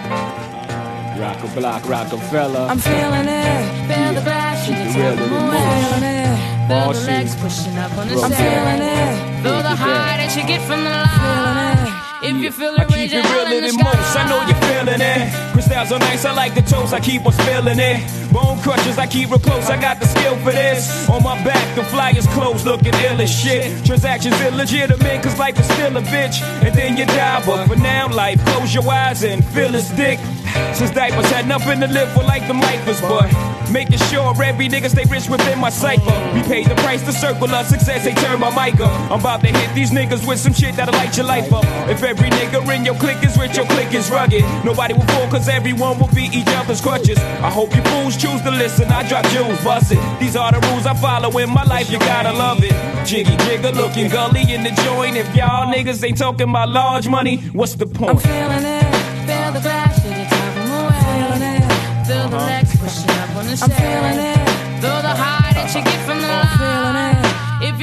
Rock 1.20 1.44
a 1.44 1.48
block, 1.60 1.88
Rockefeller. 1.88 2.68
I'm 2.70 2.80
feeling 2.80 3.28
it. 3.28 3.88
Feel 3.88 4.14
the 4.16 4.22
glass, 4.22 4.68
you 4.68 4.74
can 4.76 4.94
tell 4.94 5.16
real 5.16 5.16
the 5.16 5.24
in 5.24 5.30
the 5.30 5.40
moon. 5.40 5.52
Feeling 5.52 6.04
it. 6.04 6.38
Feel 6.68 6.68
the 6.68 6.94
Bossy. 6.94 7.06
legs 7.08 7.36
pushing 7.36 7.78
up 7.78 7.92
on 7.98 8.08
the 8.08 8.14
I'm 8.16 8.32
sand. 8.32 8.36
feeling 8.36 8.82
it. 8.90 9.44
Feel 9.44 9.62
the 9.62 9.76
high 9.76 10.18
that 10.18 10.36
you 10.36 10.44
get 10.48 10.62
from 10.68 10.84
the 10.84 10.90
line. 10.90 11.55
If 12.26 12.38
you 12.42 12.52
feel 12.52 12.74
I 12.76 12.84
it, 12.84 12.90
keep 12.90 13.14
it 13.14 13.24
realer 13.30 13.62
than 13.62 13.78
most. 13.78 14.18
I 14.18 14.26
know 14.28 14.42
you're 14.50 14.58
feeling 14.66 15.00
it. 15.00 15.54
Crystals 15.54 15.92
are 15.92 16.00
nice. 16.00 16.26
I 16.26 16.34
like 16.34 16.56
the 16.56 16.62
toast. 16.64 16.92
I 16.92 17.00
keep 17.00 17.24
on 17.24 17.34
spilling 17.34 17.78
it. 17.78 18.02
Bone 18.34 18.60
crushers, 18.62 18.98
I 18.98 19.06
keep 19.06 19.30
real 19.30 19.38
close. 19.38 19.70
I 19.70 19.80
got 19.80 20.00
the 20.00 20.08
skill 20.08 20.36
for 20.38 20.52
this. 20.52 21.08
On 21.08 21.22
my 21.22 21.36
back, 21.44 21.76
the 21.76 21.84
flyers 21.84 22.26
closed, 22.28 22.66
looking 22.66 22.96
ill 22.96 23.22
as 23.22 23.30
shit. 23.30 23.86
Transactions 23.86 24.40
illegitimate, 24.42 25.22
cause 25.22 25.38
life 25.38 25.60
is 25.60 25.66
still 25.66 25.96
a 25.96 26.02
bitch. 26.02 26.42
And 26.66 26.74
then 26.74 26.98
you 26.98 27.06
die. 27.06 27.46
But 27.46 27.68
for 27.68 27.76
now, 27.76 28.08
life, 28.10 28.44
close 28.46 28.74
your 28.74 28.90
eyes 28.90 29.24
and 29.24 29.46
feel 29.46 29.70
his 29.70 29.90
dick. 29.92 30.20
Since 30.74 30.92
diapers 30.92 31.30
had 31.30 31.48
nothing 31.48 31.80
to 31.82 31.88
live 31.88 32.12
for 32.14 32.24
like 32.24 32.48
the 32.48 32.54
lifers, 32.54 33.02
but 33.02 33.30
making 33.72 34.00
sure 34.10 34.34
every 34.44 34.68
nigga 34.68 34.90
stay 34.90 35.06
rich 35.10 35.30
within 35.30 35.60
my 35.60 35.70
cipher. 35.70 36.16
We 36.34 36.42
paid 36.44 36.68
the 36.68 36.76
price 36.76 37.02
to 37.04 37.12
circle 37.12 37.50
of 37.50 37.66
success, 37.66 38.04
they 38.04 38.14
turn 38.14 38.40
my 38.40 38.50
mic 38.50 38.80
up. 38.80 38.92
I'm 39.12 39.20
about 39.20 39.42
to 39.42 39.48
hit 39.48 39.74
these 39.76 39.92
niggas 39.92 40.28
with 40.28 40.40
some 40.40 40.54
shit 40.54 40.76
that'll 40.76 40.94
light 40.94 41.16
your 41.18 41.26
life 41.26 41.52
up. 41.54 41.66
If 41.90 42.04
every 42.04 42.30
nigga 42.30 42.60
in 42.76 42.86
your 42.86 42.96
clique 42.96 43.24
is 43.24 43.38
rich, 43.38 43.58
your 43.58 43.66
clique 43.68 43.94
is 43.94 44.10
rugged. 44.10 44.44
Nobody 44.64 44.94
will 44.94 45.08
fall, 45.08 45.28
cause 45.30 45.48
everyone 45.48 46.00
will 46.00 46.14
be 46.14 46.30
each 46.34 46.48
other's 46.48 46.82
crutches. 46.82 47.18
I 47.18 47.50
hope 47.50 47.76
you 47.76 47.82
fools 47.84 48.18
choose 48.18 48.42
to 48.42 48.52
listen, 48.52 48.90
I 48.90 49.08
drop 49.08 49.26
jewels, 49.28 49.64
bust 49.64 49.92
it. 49.92 50.20
These 50.20 50.36
are 50.36 50.52
the 50.52 50.60
rules 50.68 50.86
I 50.86 50.94
follow 50.96 51.38
in 51.38 51.50
my 51.50 51.64
life, 51.64 51.90
you 51.90 52.00
gotta 52.00 52.34
love 52.34 52.60
it. 52.64 52.74
Jiggy 53.06 53.36
jigger 53.46 53.72
looking 53.72 54.10
gully 54.10 54.54
in 54.54 54.64
the 54.64 54.72
joint. 54.84 55.16
If 55.18 55.36
y'all 55.36 55.72
niggas 55.74 56.04
ain't 56.04 56.18
talking 56.18 56.50
about 56.50 56.70
large 56.70 57.08
money, 57.08 57.38
what's 57.54 57.76
the 57.76 57.86
point? 57.86 58.12
I'm 58.12 58.18
feeling 58.18 58.66
it. 58.66 58.84
Feel 59.28 59.52
the 59.52 59.62
glass 59.62 60.02
to 60.02 60.10
the 60.10 60.26
top 60.30 60.58
of 60.58 60.70
my 60.70 60.88
way. 60.90 61.02
Feeling 61.06 61.44
it. 61.56 62.08
Feel 62.08 62.30
the 62.30 62.38
legs 62.38 62.65
pushing 62.65 62.65
up 62.65 62.65
on 62.65 62.65
the 62.65 62.65
I'm 63.62 63.70
feeling 63.72 64.20
it. 64.20 64.36
Feel 64.82 65.00
the 65.02 65.16
high 65.16 65.54
that 65.54 65.72
you 65.74 65.82
get 65.82 66.06
from 66.06 66.20
the 66.20 66.28
line. 66.28 67.15
If 67.15 67.15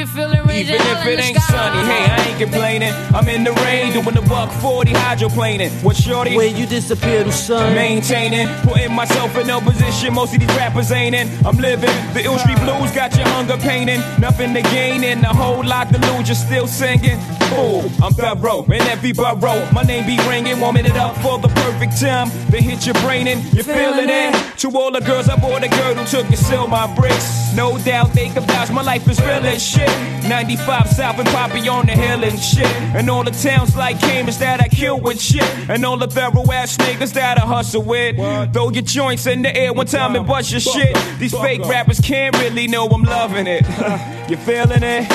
you 0.03 0.09
feel 0.09 0.33
it, 0.33 0.45
raise 0.45 0.69
Even 0.69 0.81
if 0.81 1.07
it 1.07 1.21
ain't 1.21 1.37
sky. 1.37 1.53
sunny, 1.53 1.81
hey, 1.87 2.05
I 2.11 2.29
ain't 2.29 2.39
complaining. 2.39 2.93
I'm 3.15 3.29
in 3.29 3.45
the 3.45 3.53
rain 3.65 3.93
doing 3.93 4.15
the 4.15 4.23
buck 4.23 4.51
40 4.61 4.93
hydroplaning. 4.93 5.71
What 5.85 5.97
shorty? 5.97 6.37
Where 6.37 6.49
you 6.49 6.67
disappear 6.67 7.23
to 7.23 7.31
sun. 7.31 7.75
Maintaining, 7.75 8.49
putting 8.63 8.93
myself 8.93 9.37
in 9.37 9.47
no 9.47 9.61
position. 9.61 10.15
Most 10.15 10.35
of 10.35 10.41
these 10.41 10.57
rappers 10.57 10.91
ain't 10.91 11.15
in. 11.15 11.29
I'm 11.47 11.57
living 11.57 11.95
the 12.15 12.23
ill 12.25 12.39
street 12.39 12.59
blues, 12.59 12.91
got 12.91 13.17
your 13.17 13.29
hunger 13.29 13.57
painting. 13.59 14.01
Nothing 14.19 14.55
to 14.55 14.63
gain 14.63 15.05
and 15.05 15.23
a 15.23 15.29
whole 15.29 15.65
lot 15.65 15.93
to 15.93 15.99
lose. 15.99 16.27
You're 16.27 16.35
still 16.35 16.67
singing. 16.67 17.19
Oh, 17.55 17.85
I'm 18.03 18.15
thorough 18.15 18.65
in 18.65 18.83
every 18.95 19.13
borough. 19.13 19.71
My 19.73 19.83
name 19.83 20.07
be 20.07 20.17
ringing, 20.27 20.59
warming 20.59 20.87
it 20.87 20.97
up 20.97 21.15
for 21.19 21.39
the 21.39 21.49
perfect 21.49 22.01
time. 22.01 22.29
Then 22.51 22.63
hit 22.63 22.87
your 22.87 22.95
brain 23.05 23.29
and 23.29 23.41
you're 23.53 23.65
feeling 23.65 24.09
it. 24.09 24.35
Eh? 24.35 24.51
To 24.63 24.71
all 24.71 24.91
the 24.91 25.01
girls, 25.01 25.29
I 25.29 25.37
bought 25.37 25.63
a 25.63 25.69
girl 25.69 25.95
who 25.95 26.05
took 26.07 26.27
and 26.27 26.39
sell 26.39 26.67
my 26.67 26.93
bricks. 26.97 27.55
No 27.55 27.77
doubt 27.79 28.15
they 28.15 28.31
can 28.31 28.43
vouch, 28.45 28.71
my 28.71 28.83
life 28.83 29.07
is 29.07 29.21
real 29.21 29.45
as 29.45 29.63
shit. 29.63 29.92
95 30.29 30.89
South 30.89 31.19
and 31.19 31.29
Poppy 31.29 31.69
on 31.69 31.87
the 31.87 31.93
hill 31.93 32.25
and 32.25 32.39
shit. 32.39 32.67
And 32.95 33.09
all 33.11 33.25
the 33.25 33.31
towns 33.31 33.77
like 33.77 34.01
Cambridge 34.01 34.39
that 34.39 34.61
I 34.61 34.69
kill 34.69 35.01
with 35.01 35.21
shit. 35.21 35.45
And 35.69 35.85
all 35.85 35.97
the 35.97 36.07
thorough 36.07 36.51
ass 36.53 36.77
niggas 36.79 37.13
that 37.15 37.39
I 37.43 37.47
hustle 37.47 37.83
with. 37.83 38.17
Throw 38.53 38.71
your 38.71 38.83
joints 38.83 39.27
in 39.27 39.43
the 39.43 39.55
air 39.57 39.73
one 39.73 39.87
time 39.87 40.15
and 40.17 40.27
bust 40.27 40.51
your 40.51 40.61
shit. 40.61 40.97
These 41.19 41.33
fake 41.35 41.63
rappers 41.63 42.01
can't 42.01 42.37
really 42.39 42.67
know 42.69 42.87
I'm 42.89 43.03
loving 43.03 43.47
it. 43.47 43.63
you 44.31 44.37
feeling 44.37 44.83
it? 44.83 45.11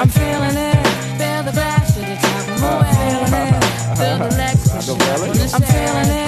I'm 0.00 0.08
feeling 0.08 0.56
it. 0.56 0.86
Feel 1.18 1.42
the 1.42 1.52
blast 1.52 1.94
to 1.94 2.00
the 2.00 2.16
top 2.16 2.48
of 2.48 2.60
my 2.60 2.80
way. 2.82 2.94
Feeling 2.94 3.34
it. 3.46 3.64
Feel 3.98 4.18
the 4.18 4.36
legs 4.36 4.70
pushing 4.70 4.94
up 4.94 5.20
on 5.20 5.28
the 5.28 5.34
stage. 5.34 5.54
I'm 5.54 5.62
feeling 5.62 6.16
it. 6.22 6.27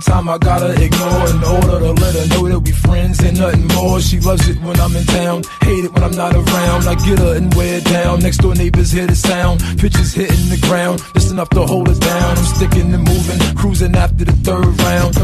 Time. 0.00 0.28
I 0.28 0.38
gotta 0.38 0.72
ignore 0.72 1.28
in 1.28 1.42
order 1.44 1.78
to 1.86 1.92
let 1.92 2.14
her 2.14 2.26
know 2.28 2.48
that 2.48 2.60
we 2.60 2.72
friends 2.72 3.20
and 3.22 3.38
nothing 3.38 3.66
more. 3.68 4.00
She 4.00 4.20
loves 4.20 4.48
it 4.48 4.60
when 4.60 4.78
I'm 4.80 4.94
in 4.96 5.04
town, 5.04 5.42
hate 5.62 5.84
it 5.84 5.92
when 5.92 6.02
I'm 6.02 6.16
not 6.16 6.34
around. 6.34 6.86
I 6.86 6.94
get 7.06 7.18
her 7.18 7.36
and 7.36 7.52
wear 7.54 7.80
down. 7.80 8.20
Next 8.20 8.38
door 8.38 8.54
neighbors 8.54 8.90
hear 8.90 9.06
the 9.06 9.16
sound. 9.16 9.60
Pitches 9.78 10.12
hitting 10.14 10.48
the 10.48 10.58
ground, 10.66 11.00
just 11.28 11.32
enough 11.32 11.50
to 11.50 11.66
hold 11.66 11.88
us 11.88 11.98
down. 11.98 12.36
I'm 12.36 12.44
sticking 12.44 12.94
and 12.94 13.04
moving, 13.04 13.56
cruising 13.56 13.94
after 13.94 14.24
the 14.24 14.32
third 14.46 14.66
round. 14.80 15.14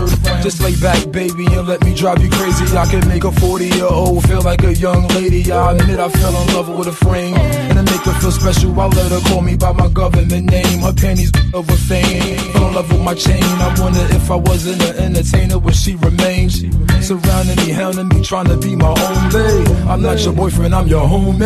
Just 0.43 0.61
lay 0.61 0.75
back, 0.77 1.01
baby, 1.11 1.47
and 1.47 1.67
let 1.67 1.83
me 1.85 1.95
drive 1.95 2.23
you 2.23 2.31
crazy. 2.31 2.77
I 2.77 2.87
can 2.87 3.07
make 3.09 3.25
a 3.25 3.33
40 3.33 3.65
year 3.65 3.87
old 3.87 4.23
feel 4.29 4.43
like 4.43 4.63
a 4.65 4.75
young 4.75 5.07
lady. 5.09 5.51
I 5.51 5.73
admit 5.73 5.99
I 5.99 6.09
fell 6.09 6.35
in 6.43 6.55
love 6.55 6.69
with 6.69 6.89
a 6.89 6.93
frame. 6.93 7.35
And 7.37 7.79
to 7.79 7.83
make 7.83 8.03
her 8.03 8.13
feel 8.21 8.33
special, 8.33 8.79
I 8.81 8.87
let 8.87 9.13
her 9.13 9.21
call 9.29 9.41
me 9.41 9.57
by 9.57 9.73
my 9.73 9.89
government 9.89 10.51
name. 10.51 10.81
Her 10.81 10.93
panties 10.93 11.33
over 11.55 11.73
fame. 11.73 12.39
Fell 12.53 12.69
in 12.69 12.75
love 12.75 12.91
with 12.91 13.03
my 13.03 13.15
chain. 13.15 13.43
I 13.43 13.75
wonder 13.81 14.05
if 14.11 14.31
I 14.31 14.37
wasn't 14.37 14.83
an 14.83 14.97
entertainer, 14.97 15.59
would 15.59 15.77
she 15.77 15.97
remain? 15.97 16.51
Surrounding 16.51 17.57
me, 17.65 17.73
hounding 17.73 18.09
me, 18.09 18.23
trying 18.23 18.49
to 18.49 18.57
be 18.57 18.77
my 18.77 18.89
own 18.89 19.33
babe. 19.33 19.69
I'm 19.89 20.03
not 20.03 20.23
your 20.25 20.35
boyfriend, 20.35 20.75
I'm 20.75 20.87
your 20.87 21.07
homie. 21.07 21.39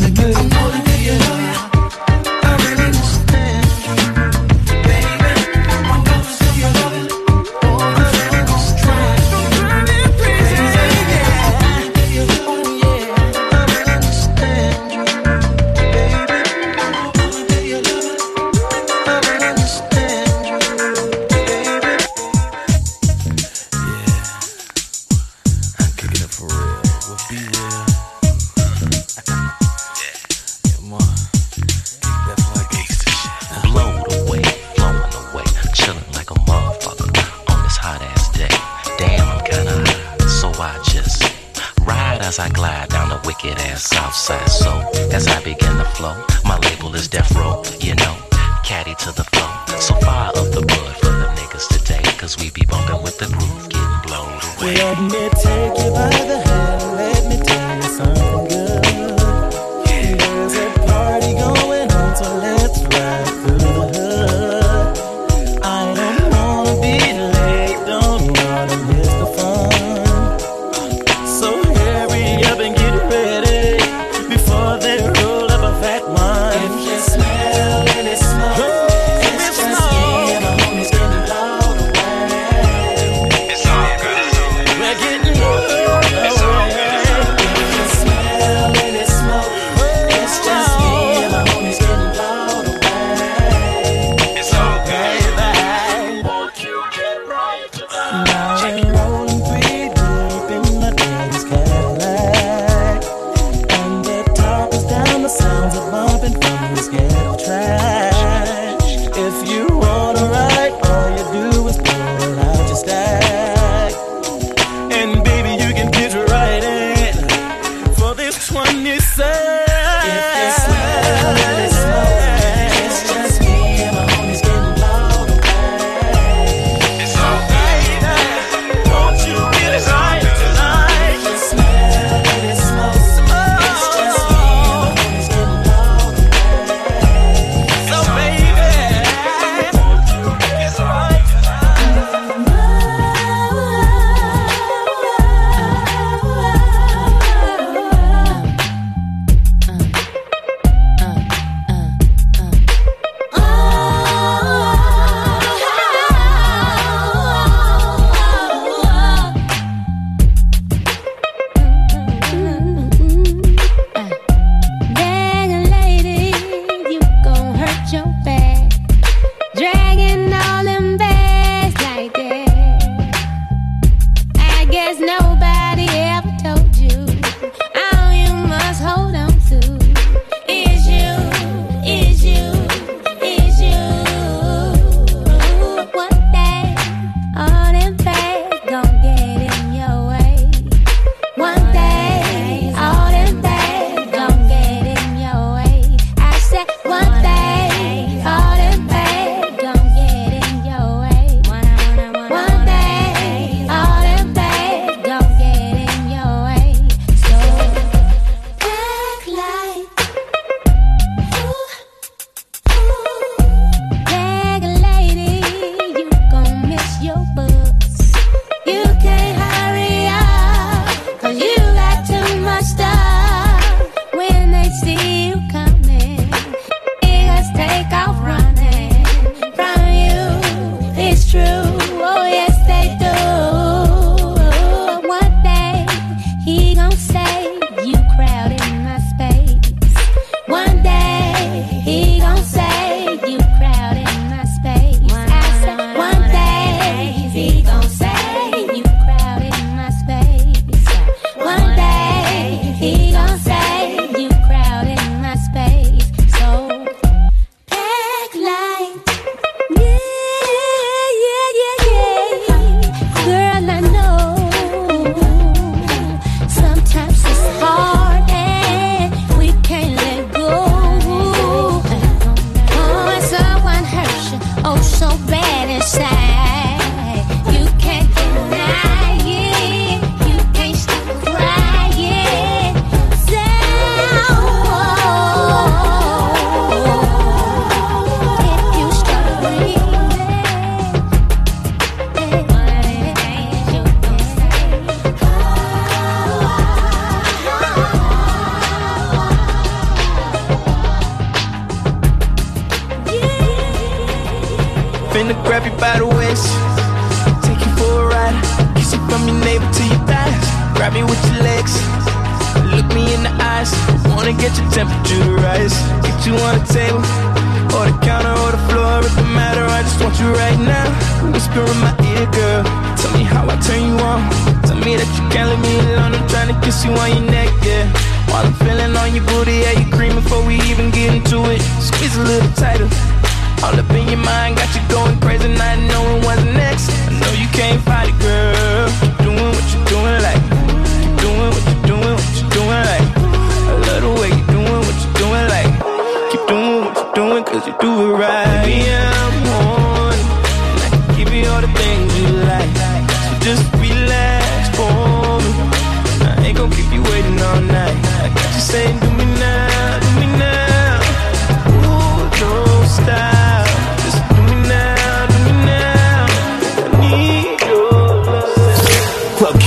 Kicking 0.00 0.36
it 0.36 1.81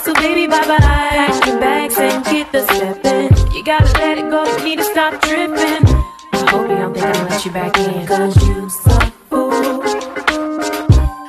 so 0.00 0.14
baby, 0.14 0.46
bye 0.46 0.66
bye. 0.66 0.78
Pack 0.78 1.46
your 1.46 1.60
bags 1.60 1.98
and 1.98 2.24
get 2.24 2.52
the 2.52 2.62
steppin'. 2.66 3.54
You 3.54 3.62
gotta 3.64 3.90
let 3.98 4.18
it 4.18 4.30
go, 4.30 4.44
you 4.56 4.64
need 4.64 4.78
to 4.78 4.84
stop 4.84 5.20
trippin'. 5.22 5.86
I 6.32 6.50
hope 6.50 6.68
you 6.68 6.76
don't 6.76 6.94
think 6.94 7.06
I 7.06 7.28
let 7.28 7.44
you 7.44 7.52
back 7.52 7.78
in, 7.78 8.06
cause 8.06 8.36
you 8.46 8.68
suck, 8.68 9.12
fool. 9.30 9.52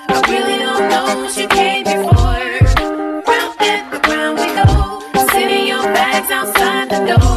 I 0.10 0.22
really 0.30 0.58
don't 0.60 0.90
know 0.90 1.06
what 1.22 1.38
you 1.38 1.48
came 1.48 1.86
here 1.86 2.04
for. 2.04 2.38
Round 4.10 4.40
and 4.40 4.40
we 4.40 4.48
go. 4.62 4.68
Your 5.68 5.84
bags 5.84 6.30
outside 6.32 6.90
the 6.90 7.18
door. 7.18 7.37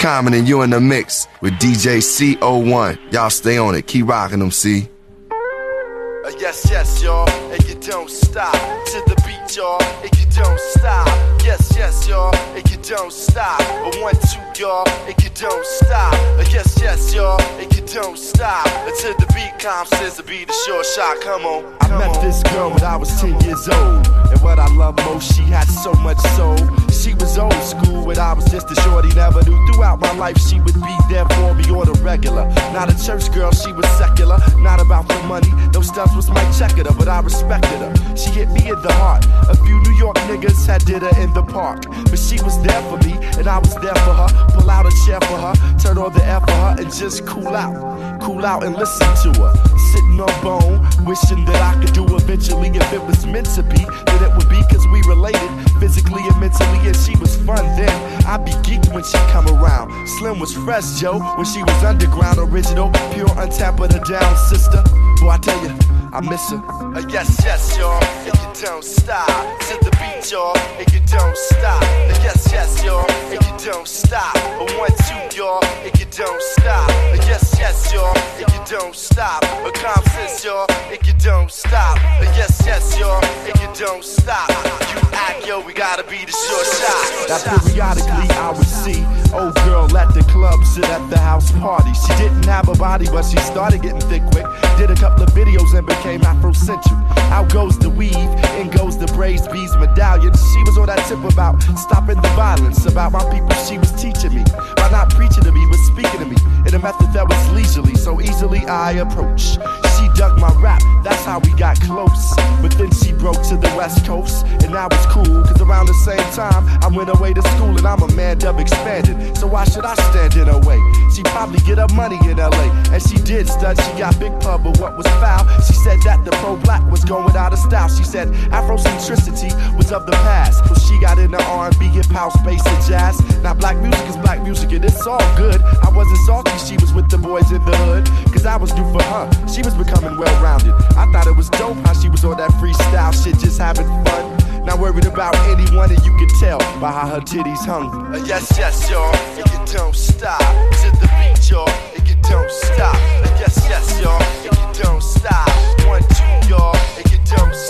Common 0.00 0.32
and 0.32 0.48
you 0.48 0.62
in 0.62 0.70
the 0.70 0.80
mix 0.80 1.28
with 1.42 1.52
DJ 1.60 1.98
CO1. 2.00 3.12
Y'all 3.12 3.28
stay 3.28 3.58
on 3.58 3.74
it. 3.74 3.86
Keep 3.86 4.08
rocking 4.08 4.38
them, 4.38 4.50
see? 4.50 4.88
Uh, 5.30 6.32
yes, 6.38 6.66
yes, 6.70 7.02
y'all. 7.02 7.28
And 7.52 7.62
you 7.68 7.74
don't 7.74 8.08
stop 8.08 8.50
to 8.54 9.02
the 9.06 9.14
beat, 9.26 9.54
y'all. 9.54 9.82
And 10.00 10.10
you 10.18 10.24
don't 10.34 10.58
stop. 10.72 11.06
Yes, 11.44 11.74
yes, 11.76 12.08
y'all. 12.08 12.34
And 12.56 12.64
you 12.70 12.78
don't 12.78 13.12
stop. 13.12 13.60
A 13.60 14.00
one, 14.00 14.14
two, 14.14 14.62
y'all. 14.62 14.88
And 15.04 15.22
you 15.22 15.28
don't 15.34 15.66
stop. 15.66 16.14
Uh, 16.14 16.46
yes, 16.50 16.78
yes, 16.80 17.12
y'all. 17.14 17.38
And 17.60 17.70
you 17.76 17.82
don't 17.82 18.16
stop 18.16 18.66
until 18.88 19.12
the 19.18 19.26
beat 19.34 19.52
comes. 19.58 19.90
says 19.98 20.16
to 20.16 20.22
be 20.22 20.46
the 20.46 20.54
sure 20.64 20.82
shot. 20.82 21.20
Come 21.20 21.42
on. 21.44 21.76
Come 21.80 21.92
I 21.92 21.98
met 22.06 22.16
on. 22.16 22.24
this 22.24 22.42
girl 22.44 22.70
when 22.70 22.82
I 22.82 22.96
was 22.96 23.20
10 23.20 23.38
years 23.42 23.68
old. 23.68 24.06
And 24.32 24.40
what 24.40 24.58
I 24.58 24.66
love 24.76 24.96
most, 25.04 25.36
she 25.36 25.42
had 25.42 25.68
so 25.68 25.92
much 25.92 26.20
soul. 26.36 26.56
She 26.88 27.12
was 27.12 27.36
old 27.36 27.52
school 27.62 27.89
it, 28.10 28.18
I 28.18 28.32
was 28.32 28.44
just 28.50 28.70
a 28.70 28.74
shorty, 28.82 29.08
never 29.14 29.42
knew. 29.44 29.56
Throughout 29.72 30.00
my 30.00 30.12
life, 30.14 30.38
she 30.38 30.60
would 30.60 30.74
be 30.74 30.96
there 31.08 31.26
for 31.26 31.54
me 31.54 31.70
or 31.70 31.84
the 31.84 31.98
regular. 32.02 32.46
Not 32.72 32.90
a 32.92 33.04
church 33.04 33.32
girl, 33.32 33.50
she 33.52 33.72
was 33.72 33.86
secular. 33.98 34.38
Not 34.58 34.80
about 34.80 35.08
the 35.08 35.20
money, 35.24 35.50
those 35.72 35.88
stuff 35.88 36.14
was 36.14 36.28
my 36.28 36.44
checker, 36.52 36.84
but 36.84 37.08
I 37.08 37.20
respected 37.20 37.78
her. 37.78 38.16
She 38.16 38.30
hit 38.30 38.48
me 38.50 38.68
in 38.68 38.80
the 38.82 38.92
heart. 38.92 39.24
A 39.48 39.56
few 39.56 39.80
New 39.82 39.94
York 39.96 40.16
niggas 40.28 40.66
had 40.66 40.84
did 40.84 41.02
her 41.02 41.22
in 41.22 41.32
the 41.34 41.42
park, 41.42 41.84
but 42.10 42.18
she 42.18 42.40
was 42.42 42.60
there 42.62 42.82
for 42.90 42.98
me, 43.06 43.12
and 43.38 43.46
I 43.46 43.58
was 43.58 43.74
there 43.76 43.94
for 44.06 44.14
her. 44.14 44.28
Pull 44.54 44.70
out 44.70 44.86
a 44.86 44.92
chair 45.06 45.20
for 45.20 45.38
her, 45.38 45.54
turn 45.78 45.98
on 45.98 46.12
the 46.12 46.24
air 46.24 46.40
for 46.40 46.52
her, 46.52 46.76
and 46.78 46.92
just 46.92 47.26
cool 47.26 47.48
out. 47.48 48.20
Cool 48.20 48.44
out 48.44 48.64
and 48.64 48.76
listen 48.76 49.32
to 49.32 49.40
her. 49.40 49.69
Sitting 49.90 50.20
on 50.20 50.42
bone, 50.42 50.78
wishing 51.04 51.44
that 51.46 51.60
I 51.60 51.80
could 51.82 51.92
do 51.92 52.04
eventually. 52.14 52.68
If 52.68 52.92
it 52.92 53.02
was 53.02 53.26
meant 53.26 53.46
to 53.56 53.62
be, 53.62 53.82
then 54.06 54.20
it 54.22 54.32
would 54.36 54.48
be 54.48 54.62
cause 54.70 54.86
we 54.92 55.02
related 55.08 55.50
physically 55.80 56.22
and 56.22 56.38
mentally, 56.40 56.78
and 56.86 56.96
she 56.96 57.16
was 57.16 57.36
fun 57.42 57.64
then. 57.74 57.90
I'd 58.26 58.44
be 58.44 58.52
geeked 58.62 58.92
when 58.94 59.02
she 59.02 59.18
come 59.32 59.48
around. 59.48 59.90
Slim 60.18 60.38
was 60.38 60.54
fresh, 60.54 61.00
Joe, 61.00 61.18
when 61.36 61.46
she 61.46 61.62
was 61.62 61.82
underground, 61.82 62.38
original, 62.38 62.90
pure, 63.12 63.30
untapped, 63.36 63.78
but 63.78 63.94
a 63.94 64.00
down 64.00 64.36
sister. 64.48 64.82
Boy, 65.20 65.30
I 65.30 65.38
tell 65.38 65.60
you, 65.64 65.74
I 66.12 66.20
miss 66.28 66.50
her. 66.50 66.58
Uh, 66.58 67.06
yes, 67.08 67.40
yes, 67.44 67.78
y'all, 67.78 68.02
If 68.26 68.34
you 68.34 68.66
don't 68.66 68.82
stop. 68.82 69.26
To 69.26 69.78
the 69.84 69.90
beat, 69.94 70.30
y'all, 70.32 70.56
If 70.78 70.92
you 70.92 71.00
don't 71.06 71.36
stop. 71.36 71.82
Uh, 71.82 72.18
yes, 72.24 72.48
yes, 72.50 72.82
y'all, 72.84 73.08
and 73.30 73.40
you 73.40 73.70
don't 73.70 73.86
stop. 73.86 74.34
Uh, 74.36 74.66
one, 74.74 74.90
two, 75.06 75.38
y'all, 75.38 75.60
If 75.86 76.00
you 76.00 76.06
don't 76.10 76.42
stop. 76.42 76.88
Uh, 76.90 77.14
yes, 77.30 77.54
yes, 77.58 77.92
y'all, 77.92 78.12
If 78.42 78.52
you 78.52 78.78
don't 78.78 78.94
stop. 78.94 79.42
Common 79.80 80.10
Sense, 80.10 80.44
y'all, 80.44 80.66
If 80.90 81.06
you 81.06 81.14
don't 81.22 81.50
stop. 81.50 81.96
Uh, 81.96 82.24
yes, 82.36 82.60
yes, 82.66 82.98
y'all, 82.98 83.22
If 83.46 83.60
you 83.62 83.68
don't 83.78 84.04
stop. 84.04 84.48
You 84.90 85.00
act, 85.14 85.46
yo, 85.46 85.60
we 85.64 85.72
gotta 85.72 86.02
be 86.04 86.24
the 86.26 86.32
short 86.32 86.66
shot. 86.66 87.28
That 87.28 87.62
periodically, 87.64 88.28
I 88.36 88.50
would 88.50 88.66
see 88.66 89.00
old 89.32 89.54
girl 89.64 89.86
at 89.96 90.12
the 90.12 90.22
club 90.24 90.64
sit 90.64 90.84
at 90.90 91.08
the 91.08 91.18
house 91.18 91.50
party. 91.52 91.92
She 91.94 92.12
didn't 92.14 92.44
have 92.46 92.68
a 92.68 92.74
body, 92.74 93.06
but 93.06 93.24
she 93.24 93.38
started 93.38 93.80
getting 93.82 94.00
thick 94.00 94.22
quick. 94.32 94.46
Did 94.76 94.90
a 94.90 94.96
couple 94.96 95.22
of 95.22 95.30
videos 95.30 95.72
and 95.76 95.86
became 96.00 96.20
Afrocentric. 96.20 97.16
Out 97.30 97.52
goes 97.52 97.78
the 97.78 97.90
weave, 97.90 98.14
in 98.60 98.68
goes 98.68 98.98
the 98.98 99.06
braids, 99.06 99.48
Bees 99.48 99.74
medallion. 99.76 100.32
She 100.34 100.60
was 100.64 100.76
on 100.76 100.86
that 100.86 101.00
tip 101.08 101.24
about 101.24 101.62
stopping 101.78 102.20
the 102.20 102.28
violence, 102.36 102.84
about 102.84 103.12
my 103.12 103.24
people. 103.32 103.50
She 103.64 103.78
was 103.78 103.90
teaching 103.92 104.34
me 104.34 104.44
by 104.76 104.88
not 104.90 105.10
preaching 105.10 105.42
to 105.44 105.52
me, 105.52 105.66
but 105.70 105.78
speaking 105.88 106.20
to 106.20 106.26
me 106.26 106.36
in 106.66 106.74
a 106.74 106.78
method 106.78 107.12
that 107.14 107.26
was 107.26 107.40
leisurely, 107.52 107.94
so 107.94 108.20
easily 108.20 108.60
I 108.66 108.92
approach. 109.00 109.56
She 109.96 110.08
dug 110.14 110.38
my 110.38 110.52
rap, 110.60 110.82
that's 111.02 111.24
how 111.24 111.38
we 111.40 111.50
got 111.54 111.80
close. 111.80 112.34
But 112.60 112.76
then 112.76 112.92
she 112.92 113.12
broke 113.12 113.42
to 113.48 113.56
the 113.56 113.72
west 113.76 114.04
coast, 114.04 114.44
and 114.46 114.74
that 114.74 114.92
was 114.92 115.06
cool, 115.06 115.42
cause 115.42 115.60
around 115.60 115.86
the 115.86 115.94
same 116.04 116.24
time 116.36 116.68
I 116.84 116.88
went 116.88 117.08
away 117.08 117.32
to 117.32 117.42
school, 117.56 117.76
and 117.76 117.86
I'm 117.86 118.02
a 118.02 118.12
man 118.12 118.38
dub 118.38 118.60
expanded. 118.60 119.36
So 119.36 119.46
why 119.46 119.64
should 119.64 119.84
I 119.84 119.94
stand 120.12 120.36
in 120.36 120.46
her 120.46 120.60
way? 120.60 120.78
She 121.14 121.22
probably 121.24 121.60
get 121.60 121.78
her 121.78 121.88
money 121.94 122.18
in 122.28 122.36
LA, 122.36 122.68
and 122.92 123.02
she 123.02 123.16
did 123.16 123.48
stud. 123.48 123.80
She 123.80 123.92
got 123.98 124.18
big 124.20 124.38
pub, 124.40 124.64
but 124.64 124.78
what 124.78 124.96
was 124.96 125.06
foul? 125.20 125.48
She 125.62 125.72
said 125.72 125.98
that 126.04 126.24
the 126.24 126.32
pro 126.42 126.56
black 126.56 126.84
was 126.90 127.04
going 127.04 127.34
out 127.36 127.52
of 127.52 127.58
style. 127.58 127.88
She 127.88 128.04
said 128.04 128.28
Afrocentricity 128.50 129.50
was 129.76 129.92
of 129.92 130.06
the 130.06 130.12
past. 130.12 130.66
So 130.68 130.74
she 130.74 131.00
got 131.00 131.18
into 131.18 131.42
R&B, 131.42 131.86
hip 131.86 132.06
house, 132.06 132.34
space, 132.40 132.64
and 132.66 132.84
jazz. 132.86 133.20
Now 133.42 133.54
black 133.54 133.76
music 133.78 134.06
is 134.08 134.16
black 134.16 134.42
music, 134.42 134.72
and 134.72 134.84
it's 134.84 135.06
all 135.06 135.18
good. 135.36 135.60
I 135.60 135.90
wasn't 135.90 136.18
salty, 136.26 136.56
she 136.58 136.76
was 136.76 136.92
with 136.92 137.08
the 137.10 137.18
boys 137.18 137.50
in 137.52 137.64
the 137.64 137.76
hood, 137.76 138.06
cause 138.32 138.46
I 138.46 138.56
was 138.56 138.74
new 138.74 138.84
for 138.92 139.02
her. 139.02 139.30
She 139.48 139.62
was 139.62 139.74
becoming 139.74 140.16
well 140.18 140.42
rounded. 140.42 140.74
I 140.96 141.10
thought 141.12 141.26
it 141.26 141.36
was 141.36 141.48
dope 141.50 141.76
how 141.86 141.92
she 141.94 142.08
was 142.08 142.24
on 142.24 142.36
that 142.38 142.50
freestyle 142.52 143.12
shit, 143.12 143.38
just 143.38 143.58
having 143.58 143.86
fun. 144.04 144.64
Not 144.64 144.78
worried 144.78 145.06
about 145.06 145.34
anyone, 145.48 145.90
and 145.90 146.04
you 146.04 146.16
can 146.18 146.28
tell 146.38 146.58
by 146.80 146.92
how 146.92 147.06
her 147.08 147.20
titties 147.20 147.64
hung. 147.64 148.14
Uh, 148.14 148.22
yes, 148.26 148.52
yes, 148.58 148.90
y'all, 148.90 149.14
and 149.14 149.46
you 149.50 149.74
don't 149.74 149.94
stop. 149.94 150.38
To 150.38 150.90
the 151.00 151.08
beat, 151.18 151.50
y'all, 151.50 151.68
and 151.96 152.08
you 152.08 152.16
don't 152.28 152.50
stop. 152.50 152.94
Uh, 152.94 153.36
yes, 153.40 153.66
yes, 153.68 154.00
y'all, 154.02 154.20
and 154.20 154.76
you 154.76 154.82
don't 154.84 155.02
stop. 155.02 155.48
One, 155.86 156.02
two, 156.02 156.48
y'all, 156.48 156.76
and 156.98 157.10
you 157.10 157.18
don't 157.24 157.54
stop. 157.54 157.69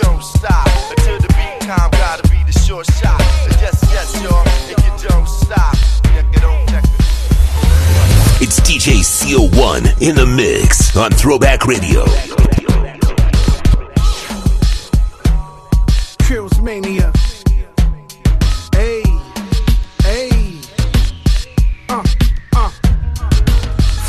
Don't 0.00 0.22
stop. 0.22 0.66
Until 0.90 1.18
the 1.18 1.28
beat 1.28 1.68
calm, 1.68 1.90
gotta 1.90 2.22
be 2.28 2.42
the 2.44 2.52
short 2.52 2.86
shot. 2.86 3.20
Yes, 3.60 3.78
yes, 3.92 4.22
y'all, 4.22 4.46
and 4.46 4.78
you 4.84 5.08
don't 5.08 5.28
stop. 5.28 5.74
Yeah, 6.04 6.22
get 6.32 6.44
on 6.44 6.66
deck. 6.66 6.84
It's 8.40 8.60
DJ 8.60 9.02
CO1 9.02 10.00
in 10.00 10.14
the 10.14 10.26
mix 10.26 10.96
on 10.96 11.10
Throwback 11.10 11.66
Radio. 11.66 12.04
Kills 16.26 16.60
Mania. 16.60 17.12
Hey, 18.72 19.02
hey. 20.02 20.58
Uh, 21.88 22.02
uh. 22.56 22.70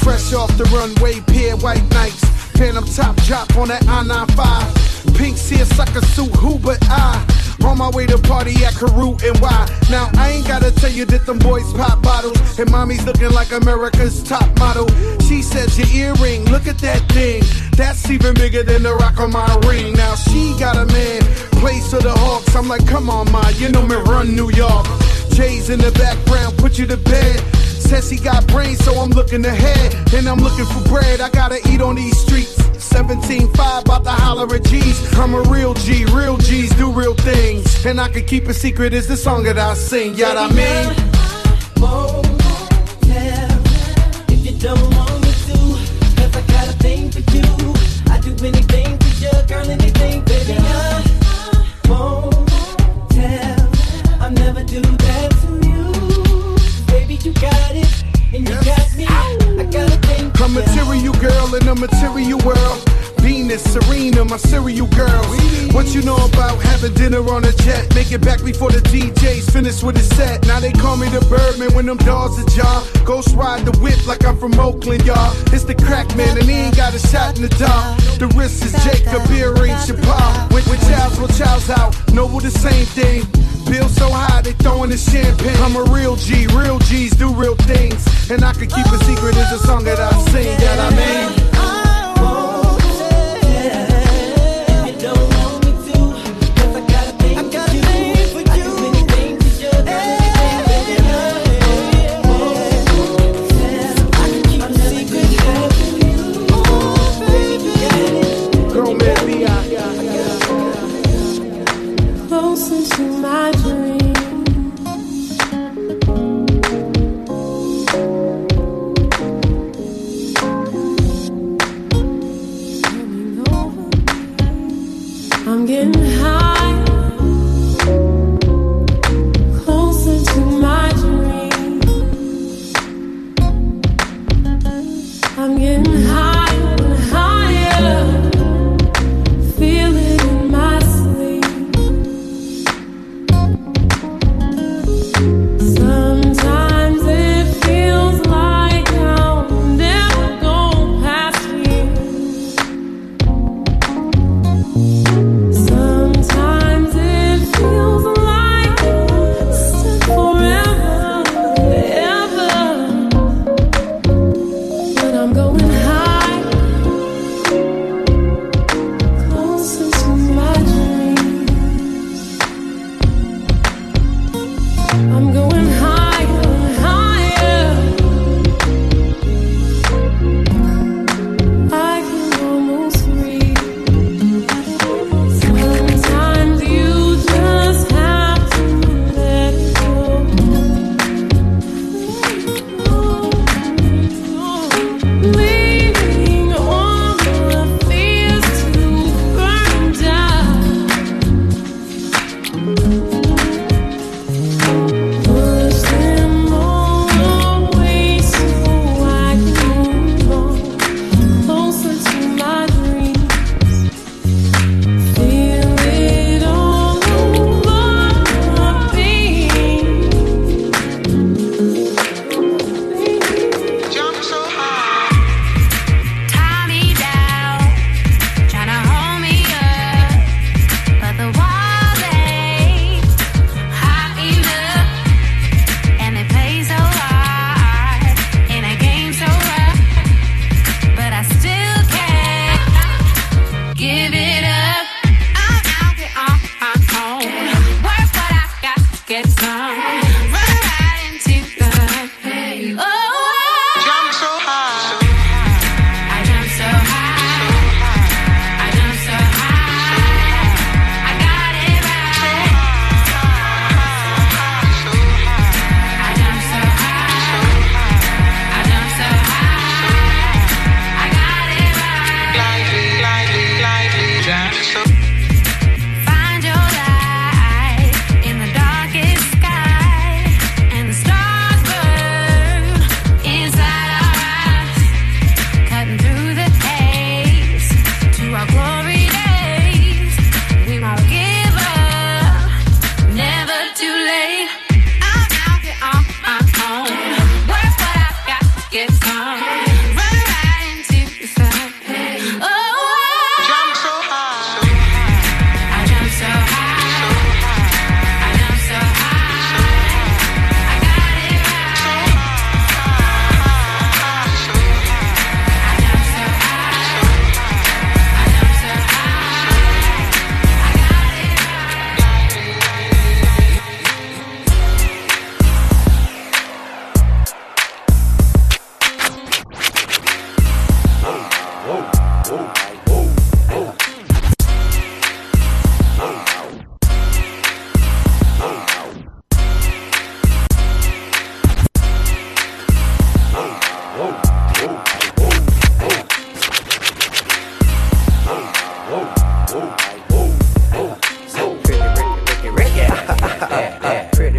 Fresh 0.01 0.33
off 0.33 0.55
the 0.57 0.63
runway, 0.73 1.19
pair 1.21 1.57
white 1.57 1.83
nights. 1.91 2.23
Phantom 2.57 2.85
top 2.85 3.15
drop 3.23 3.55
on 3.57 3.67
that 3.67 3.85
I 3.87 4.03
95. 4.03 4.82
Pink 5.15 5.37
seersucker 5.37 6.01
suit, 6.01 6.33
who 6.35 6.59
but 6.59 6.79
I? 6.89 7.25
On 7.65 7.77
my 7.77 7.89
way 7.89 8.05
to 8.05 8.17
party 8.17 8.53
at 8.65 8.75
Carew 8.75 9.15
and 9.23 9.37
why? 9.39 9.67
Now 9.89 10.09
I 10.15 10.31
ain't 10.31 10.47
gotta 10.47 10.71
tell 10.71 10.91
you 10.91 11.05
that 11.05 11.25
them 11.25 11.39
boys 11.39 11.71
pop 11.73 12.01
bottles 12.01 12.59
and 12.59 12.69
mommy's 12.69 13.05
looking 13.05 13.31
like 13.31 13.51
America's 13.51 14.21
top 14.21 14.47
model. 14.59 14.87
She 15.21 15.41
says 15.41 15.77
your 15.79 15.87
earring, 15.87 16.45
look 16.51 16.67
at 16.67 16.77
that 16.79 17.01
thing. 17.11 17.41
That's 17.77 18.09
even 18.09 18.33
bigger 18.33 18.63
than 18.63 18.83
the 18.83 18.93
rock 18.95 19.19
on 19.19 19.31
my 19.31 19.47
ring. 19.67 19.93
Now 19.93 20.15
she 20.15 20.55
got 20.59 20.75
a 20.75 20.85
man, 20.85 21.21
place 21.61 21.89
for 21.89 21.99
the 21.99 22.11
Hawks. 22.11 22.55
I'm 22.55 22.67
like, 22.67 22.85
come 22.85 23.09
on, 23.09 23.31
ma, 23.31 23.47
you 23.55 23.69
know 23.69 23.85
me 23.85 23.95
run 23.95 24.35
New 24.35 24.51
York. 24.51 24.85
Jay's 25.31 25.69
in 25.69 25.79
the 25.79 25.91
background, 25.91 26.57
put 26.57 26.77
you 26.77 26.85
to 26.87 26.97
bed. 26.97 27.39
Says 27.55 28.09
he 28.09 28.17
got 28.17 28.45
brains, 28.47 28.83
so 28.83 28.93
I'm 28.99 29.09
looking 29.11 29.45
ahead. 29.45 30.13
And 30.13 30.27
I'm 30.27 30.39
looking 30.39 30.65
for 30.65 30.89
bread, 30.89 31.21
I 31.21 31.29
gotta 31.29 31.59
eat 31.69 31.81
on 31.81 31.95
these 31.95 32.17
streets. 32.19 32.62
17.5 32.93 33.81
about 33.81 34.03
to 34.03 34.11
holler 34.11 34.55
at 34.55 34.63
G's. 34.65 35.17
I'm 35.17 35.33
a 35.33 35.41
real 35.41 35.73
G, 35.73 36.05
real 36.05 36.37
G's 36.37 36.69
do 36.75 36.91
real 36.91 37.15
things. 37.15 37.83
And 37.87 37.99
I 37.99 38.07
can 38.07 38.23
keep 38.23 38.47
a 38.47 38.53
secret, 38.53 38.93
is 38.93 39.07
the 39.07 39.17
song 39.17 39.43
that 39.45 39.57
I 39.57 39.73
sing. 39.73 40.13
Yeah, 40.13 40.35
I 40.37 40.47
mean. 40.53 40.95
If 44.29 44.45
you 44.45 44.59
don't 44.59 45.02
in 61.55 61.67
a 61.67 61.75
material 61.75 62.39
world. 62.39 62.83
Venus, 63.19 63.63
Serena, 63.63 64.25
my 64.25 64.37
serial 64.37 64.87
girls. 64.87 65.27
What 65.73 65.95
you 65.95 66.01
know 66.01 66.17
about 66.17 66.61
having 66.61 66.93
dinner 66.93 67.21
on 67.29 67.45
a 67.45 67.51
jet? 67.63 67.93
Make 67.95 68.11
it 68.11 68.21
back 68.21 68.43
before 68.43 68.71
the 68.71 68.79
DJ's 68.79 69.49
finished 69.49 69.83
with 69.83 69.95
his 69.95 70.09
set. 70.17 70.45
Now 70.45 70.59
they 70.59 70.71
call 70.71 70.97
me 70.97 71.07
the 71.09 71.21
Birdman 71.25 71.73
when 71.73 71.85
them 71.85 71.97
dogs 71.97 72.37
are 72.39 72.49
jaw. 72.49 72.85
Ghost 73.05 73.35
ride 73.35 73.65
the 73.65 73.77
whip 73.79 74.05
like 74.07 74.25
I'm 74.25 74.37
from 74.37 74.59
Oakland, 74.59 75.05
y'all. 75.05 75.33
It's 75.53 75.63
the 75.63 75.75
crack 75.75 76.15
man, 76.17 76.37
and 76.37 76.47
he 76.49 76.55
ain't 76.67 76.75
got 76.75 76.93
a 76.93 76.99
shot 76.99 77.37
in 77.37 77.43
the 77.43 77.49
dark. 77.49 77.97
The 78.19 78.27
wrist 78.35 78.63
is 78.65 78.73
Jacob, 78.83 79.27
beer 79.29 79.49
ain't 79.63 79.87
your 79.87 79.97
Chappelle. 79.97 80.51
When, 80.53 80.63
when 80.63 80.79
Child's 80.89 81.17
well, 81.19 81.27
Child's 81.29 81.69
out, 81.69 82.13
Noble 82.13 82.39
the 82.39 82.51
same 82.51 82.85
thing. 82.85 83.23
Bill 83.65 83.87
so 83.89 84.09
high, 84.09 84.41
they 84.41 84.53
throwing 84.53 84.89
the 84.89 84.97
champagne. 84.97 85.55
I'm 85.57 85.75
a 85.75 85.83
real 85.91 86.15
G, 86.15 86.47
real 86.47 86.79
G's 86.79 87.15
do 87.15 87.29
real 87.33 87.55
things. 87.55 88.05
And 88.29 88.43
I 88.43 88.53
can 88.53 88.67
keep 88.67 88.85
a 88.85 88.97
secret, 89.05 89.35
is 89.35 89.51
a 89.51 89.59
song 89.59 89.83
that 89.85 89.99
I 89.99 90.11
sing, 90.31 90.57
that 90.59 90.79
I 90.79 90.89
mean. 90.95 91.82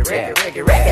reggae, 0.04 0.34
reggae, 0.34 0.62
reggae. 0.64 0.83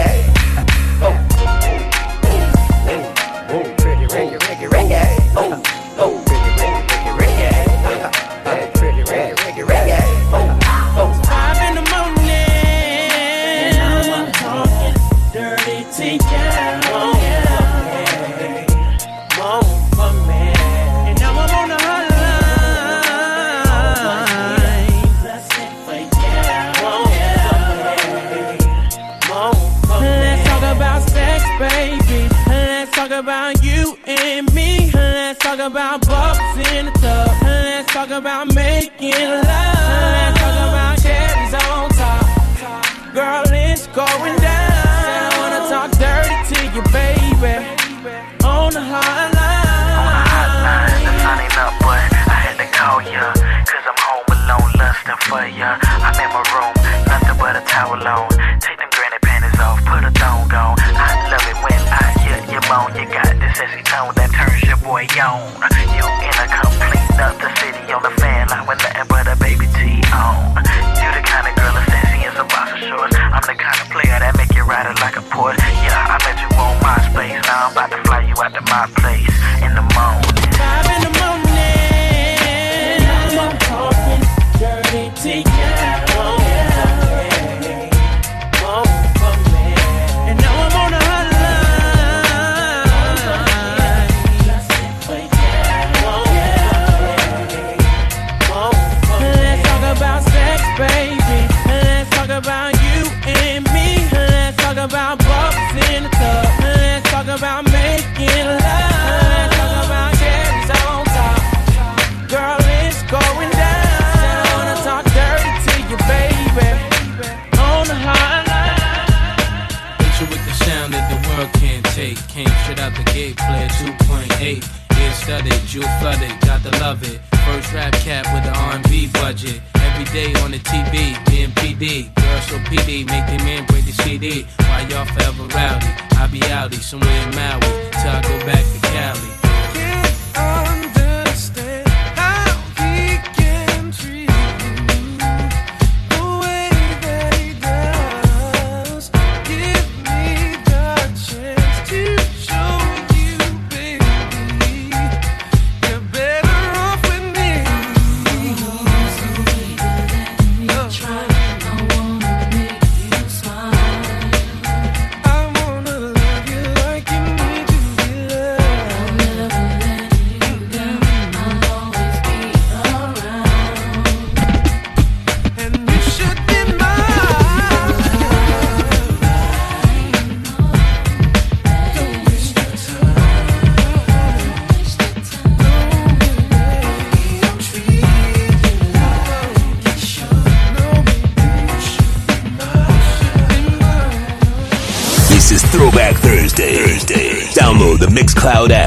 somewhere 137.03 137.28
in 137.28 137.34
Maui 137.34 137.90
till 137.90 138.11
I 138.11 138.22
go 138.22 138.46
back 138.46 138.64
to 138.64 138.80
Cali. 138.88 139.32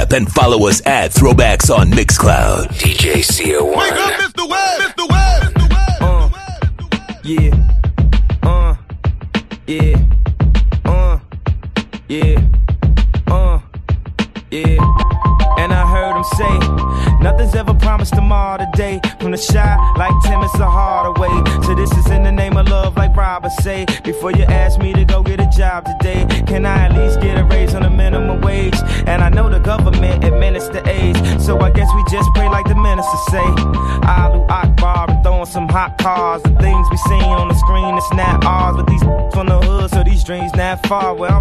app 0.05 0.13
and 0.13 0.31
follow 0.31 0.67
us 0.67 0.85
at 0.85 1.11
Throwbacks 1.11 1.75
on 1.75 1.89
Mixcloud. 1.91 2.67
DJ 2.67 3.23
CO1. 3.23 4.24
far 40.87 41.15
where 41.15 41.34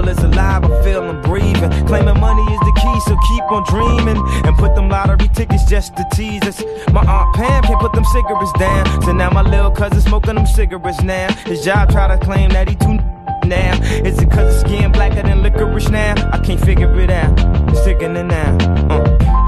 survival 0.00 0.08
is 0.08 0.34
alive, 0.34 0.64
I 0.64 0.82
feel 0.82 1.02
I'm 1.02 1.22
breathing. 1.22 1.70
Claiming 1.86 2.20
money 2.20 2.42
is 2.52 2.60
the 2.60 2.72
key, 2.80 3.00
so 3.06 3.16
keep 3.28 3.44
on 3.50 3.64
dreaming. 3.64 4.16
And 4.46 4.56
put 4.56 4.74
them 4.74 4.88
lottery 4.88 5.28
tickets 5.28 5.64
just 5.64 5.96
to 5.96 6.04
tease 6.12 6.42
us. 6.42 6.62
My 6.92 7.02
Aunt 7.02 7.34
Pam 7.34 7.62
can't 7.64 7.80
put 7.80 7.92
them 7.92 8.04
cigarettes 8.04 8.52
down. 8.58 9.02
So 9.02 9.12
now 9.12 9.30
my 9.30 9.42
little 9.42 9.70
cousin 9.70 10.00
smoking 10.00 10.34
them 10.34 10.46
cigarettes 10.46 11.02
now. 11.02 11.32
His 11.44 11.64
job 11.64 11.90
try 11.90 12.08
to 12.08 12.18
claim 12.24 12.50
that 12.50 12.68
he 12.68 12.76
too 12.76 12.98
now. 13.46 13.80
Is 14.04 14.18
it 14.20 14.30
cause 14.30 14.62
the 14.62 14.68
skin 14.68 14.92
blacker 14.92 15.22
than 15.22 15.42
licorice 15.42 15.88
now? 15.88 16.14
I 16.32 16.38
can't 16.38 16.60
figure 16.60 16.92
it 17.00 17.10
out. 17.10 17.38
Sticking 17.76 18.16
it 18.16 18.24
now. 18.24 18.56
Uh, 18.90 19.02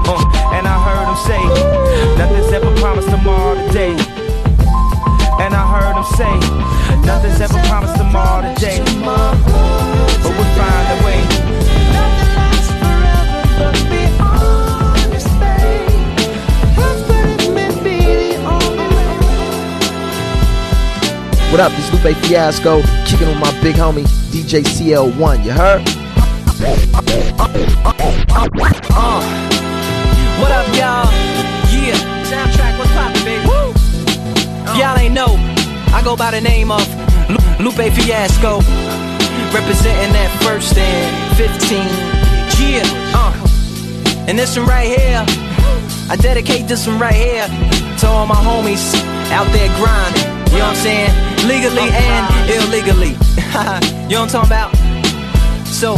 uh. 0.05 0.55
And 0.55 0.67
I 0.67 0.77
heard 0.85 1.07
him 1.09 1.19
say, 1.29 1.43
nothing's 2.17 2.51
ever 2.53 2.75
promised 2.79 3.09
tomorrow 3.09 3.55
today. 3.67 3.95
And 5.41 5.53
I 5.53 5.63
heard 5.73 5.95
him 5.97 6.07
say, 6.17 6.33
nothing's 7.05 7.41
ever 7.41 7.59
promised 7.67 7.95
tomorrow 7.97 8.53
today. 8.53 9.92
But 10.55 10.65
we'll 10.65 10.65
find 10.65 10.99
a 10.99 11.05
way. 11.05 12.33
What 21.51 21.59
up? 21.59 21.71
This 21.73 21.91
Lupe 21.93 22.15
Fiasco, 22.25 22.81
kicking 23.05 23.27
with 23.27 23.37
my 23.37 23.51
big 23.61 23.75
homie 23.75 24.05
DJ 24.31 24.63
CO1. 24.63 25.45
You 25.45 25.51
heard? 25.51 25.83
Uh, 28.95 29.21
what 30.39 30.51
up, 30.51 30.67
y'all? 30.73 31.05
Yeah, 31.69 31.93
soundtrack, 32.25 32.79
what's 32.79 32.91
poppin', 32.93 33.23
baby? 33.23 33.45
Woo! 33.47 33.69
If 34.71 34.77
y'all 34.79 34.97
ain't 34.97 35.13
know, 35.13 35.35
I 35.93 36.01
go 36.03 36.15
by 36.15 36.31
the 36.31 36.41
name 36.41 36.71
of 36.71 36.81
Lu- 37.29 37.65
Lupe 37.65 37.93
Fiasco, 37.93 38.61
representing 39.53 40.11
that 40.13 40.33
first 40.41 40.75
and 40.77 41.37
15. 41.37 41.85
Yeah, 42.57 42.81
uh, 43.13 43.33
and 44.27 44.37
this 44.37 44.57
one 44.57 44.65
right 44.67 44.87
here, 44.87 45.23
I 46.09 46.15
dedicate 46.19 46.67
this 46.67 46.87
one 46.87 46.99
right 46.99 47.13
here 47.13 47.47
to 47.99 48.07
all 48.07 48.25
my 48.25 48.35
homies 48.35 48.95
out 49.29 49.45
there 49.53 49.69
grinding. 49.77 50.25
You 50.51 50.59
know 50.59 50.67
what 50.67 50.77
I'm 50.77 50.83
saying? 50.83 51.13
Legally 51.47 51.89
and 51.93 52.25
illegally. 52.49 53.13
you 54.09 54.17
know 54.17 54.25
what 54.25 54.33
I'm 54.33 54.41
talking 54.41 54.49
about? 54.49 54.75
So, 55.67 55.97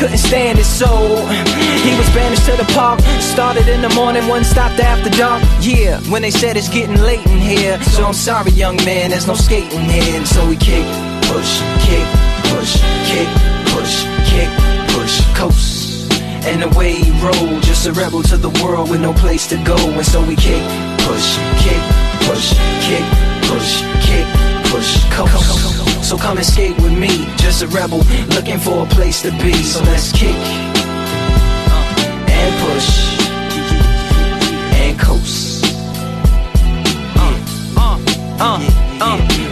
couldn't 0.00 0.16
stand 0.16 0.58
it, 0.58 0.64
so 0.64 0.88
he 1.84 1.92
was 2.00 2.08
banished 2.16 2.46
to 2.46 2.56
the 2.56 2.64
park. 2.72 3.00
Started 3.20 3.68
in 3.68 3.82
the 3.82 3.90
morning, 3.90 4.26
one 4.28 4.44
stopped 4.44 4.80
after 4.80 5.10
dark. 5.10 5.42
Yeah, 5.60 6.00
when 6.08 6.22
they 6.22 6.30
said 6.30 6.56
it's 6.56 6.70
getting 6.70 6.96
late 6.96 7.24
in 7.26 7.38
here, 7.38 7.78
so 7.82 8.06
I'm 8.06 8.14
sorry, 8.14 8.50
young 8.52 8.76
man, 8.76 9.10
there's 9.10 9.26
no 9.26 9.34
skating 9.34 9.84
here. 9.84 10.16
And 10.16 10.26
so 10.26 10.48
we 10.48 10.56
kick, 10.56 10.86
push, 11.28 11.60
kick, 11.84 12.06
push, 12.48 12.80
kick, 13.04 13.28
push, 13.76 13.94
kick, 14.24 14.48
push, 14.96 15.20
coast. 15.36 16.10
And 16.48 16.62
the 16.62 16.70
way 16.78 16.94
he 16.94 17.10
rolled, 17.20 17.62
just 17.62 17.86
a 17.86 17.92
rebel 17.92 18.22
to 18.22 18.38
the 18.38 18.52
world 18.64 18.88
with 18.88 19.02
no 19.02 19.12
place 19.12 19.46
to 19.48 19.56
go. 19.64 19.76
And 19.76 20.06
so 20.06 20.24
we 20.24 20.34
kick, 20.34 20.64
push, 21.04 21.36
kick, 21.60 21.82
push, 22.24 22.56
kick, 22.88 23.04
push, 23.44 23.82
kick, 24.00 24.26
push, 24.72 25.04
coast. 25.12 25.69
So 26.10 26.16
come 26.16 26.38
and 26.38 26.44
skate 26.44 26.76
with 26.82 26.98
me, 26.98 27.24
just 27.36 27.62
a 27.62 27.68
rebel 27.68 27.98
looking 28.34 28.58
for 28.58 28.82
a 28.84 28.86
place 28.88 29.22
to 29.22 29.30
be. 29.30 29.52
So 29.62 29.80
let's 29.84 30.10
kick 30.10 30.34
and 32.26 32.52
push 32.64 33.20
and 34.74 34.98
coast. 34.98 35.64
Uh, 37.14 37.38
uh, 37.76 38.00
uh, 38.40 38.70
uh. 39.00 39.49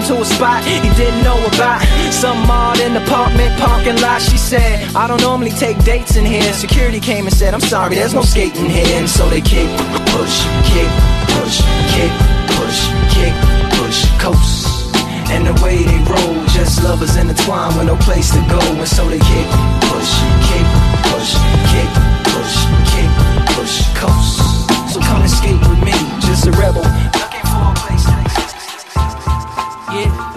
him 0.00 0.16
to 0.16 0.22
a 0.22 0.24
spot 0.24 0.64
he 0.64 0.80
didn't 0.96 1.22
know 1.22 1.38
about. 1.46 1.82
Some 2.12 2.50
odd 2.50 2.78
in 2.80 2.96
apartment 2.96 3.58
parking 3.58 4.00
lot. 4.00 4.20
She 4.20 4.36
said, 4.36 4.94
I 4.94 5.06
don't 5.06 5.20
normally 5.20 5.50
take 5.50 5.82
dates 5.84 6.16
in 6.16 6.24
here. 6.24 6.52
Security 6.52 7.00
came 7.00 7.26
and 7.26 7.34
said, 7.34 7.54
I'm 7.54 7.60
sorry, 7.60 7.94
there's 7.94 8.14
no 8.14 8.22
skating 8.22 8.68
here. 8.68 8.86
And 8.98 9.08
so 9.08 9.28
they 9.28 9.40
kick, 9.40 9.68
push, 10.12 10.36
kick, 10.72 10.90
push, 11.36 11.60
kick, 11.92 12.12
push, 12.56 12.80
kick, 13.14 13.34
push, 13.78 13.98
coast. 14.18 14.66
And 15.30 15.46
the 15.46 15.54
way 15.62 15.78
they 15.78 15.98
roll, 16.10 16.34
just 16.46 16.82
lovers 16.82 17.16
intertwined 17.16 17.76
with 17.76 17.86
no 17.86 17.96
place 17.96 18.30
to 18.30 18.40
go. 18.50 18.60
And 18.60 18.88
so 18.88 19.08
they 19.08 19.20
kick, 19.20 19.48
push, 19.88 20.12
kick, 20.48 20.66
push, 21.08 21.30
kick, 21.70 21.90
push, 22.30 22.54
kick, 22.92 23.10
push, 23.54 23.74
coast. 23.94 24.40
So 24.92 25.00
come 25.00 25.22
and 25.22 25.30
skate 25.30 25.60
with 25.60 25.82
me, 25.84 25.94
just 26.26 26.46
a 26.46 26.52
rebel. 26.52 26.84
Yeah. 29.92 30.29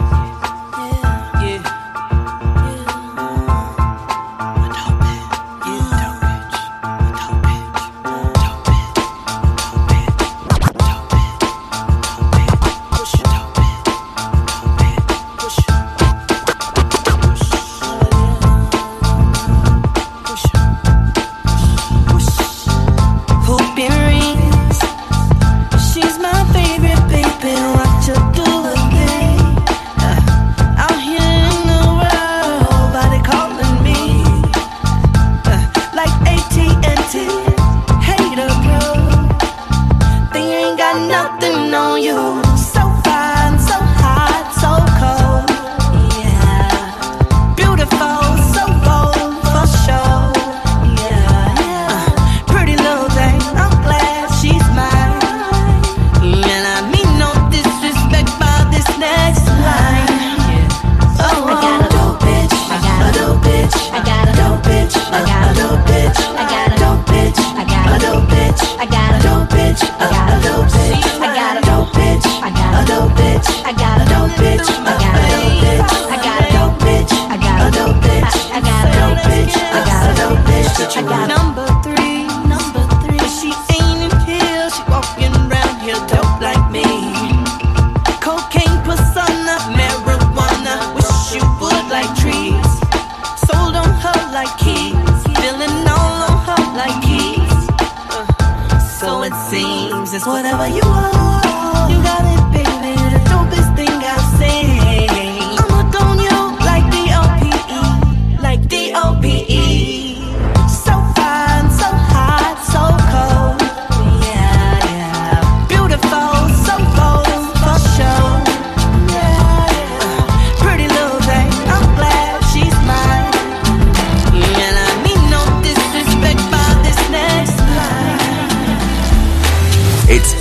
Whatever 100.25 100.67
you 100.67 100.81
want. 100.85 101.22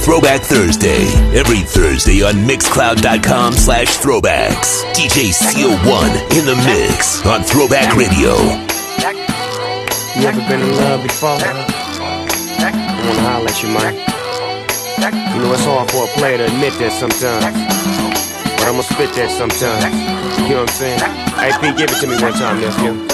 Throwback 0.02 0.42
Thursday. 0.42 1.06
Every 1.30 1.60
Thursday 1.60 2.22
on 2.22 2.34
Mixcloud.com 2.42 3.52
slash 3.52 3.86
throwbacks. 3.98 4.82
DJ 4.98 5.30
CO1 5.30 6.10
in 6.34 6.44
the 6.44 6.58
mix 6.66 7.24
on 7.24 7.44
Throwback 7.44 7.94
Radio. 7.94 8.34
You 10.18 10.26
ever 10.26 10.42
been 10.50 10.60
in 10.60 10.74
love 10.74 11.04
before? 11.04 11.38
I 11.38 11.46
wanna 13.06 13.22
holler 13.22 13.46
at 13.46 13.62
you, 13.62 13.68
man. 13.70 13.94
You 15.34 15.42
know 15.42 15.54
it's 15.54 15.64
hard 15.64 15.88
for 15.88 16.02
a 16.02 16.08
player 16.18 16.38
to 16.38 16.46
admit 16.46 16.74
that 16.82 16.90
sometimes. 16.90 17.54
But 18.58 18.74
I'ma 18.74 18.82
spit 18.82 19.14
that 19.14 19.30
sometimes. 19.30 19.86
You 20.42 20.58
know 20.58 20.66
what 20.66 20.70
I'm 20.70 20.82
saying? 20.82 20.98
Hey 21.38 21.52
P, 21.62 21.78
give 21.78 21.90
it 21.94 22.00
to 22.02 22.06
me 22.08 22.18
one 22.20 22.32
time, 22.34 22.60
nephew. 22.60 23.06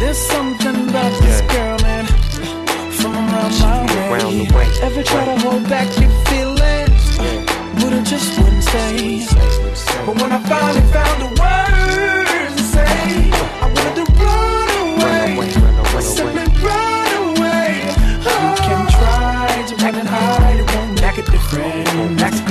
There's 0.00 0.18
something 0.18 0.88
about 0.90 1.22
this 1.22 1.51
the 4.46 4.54
way. 4.54 4.68
Ever 4.82 5.02
try 5.02 5.24
to 5.24 5.38
hold 5.40 5.68
back 5.68 5.88
your 6.00 6.10
feelings? 6.26 7.16
But 7.80 7.92
I 7.92 8.02
just 8.04 8.38
wouldn't 8.38 8.64
say. 8.64 9.26
But 10.06 10.14
when 10.20 10.32
I 10.32 10.38
finally 10.48 10.84
found 10.92 11.18
the 11.22 11.30
words 11.40 12.54
to 12.56 12.64
say, 12.74 13.30
I 13.60 13.66
wanted 13.74 13.96
to 14.00 14.12
run 14.18 14.68
away. 14.98 15.50
Simply 16.00 16.46
run 16.62 17.12
away. 17.28 17.68
You 18.26 18.48
can 18.66 18.82
oh. 18.82 18.98
try 18.98 19.64
to 19.68 19.74
run 19.84 19.94
and 19.94 20.08
hide, 20.08 20.60
it 20.60 20.74
won't 20.74 21.00
make 21.00 21.18
a 21.18 21.30
difference. 21.30 22.20
Make 22.20 22.32
a 22.32 22.36
difference. 22.36 22.41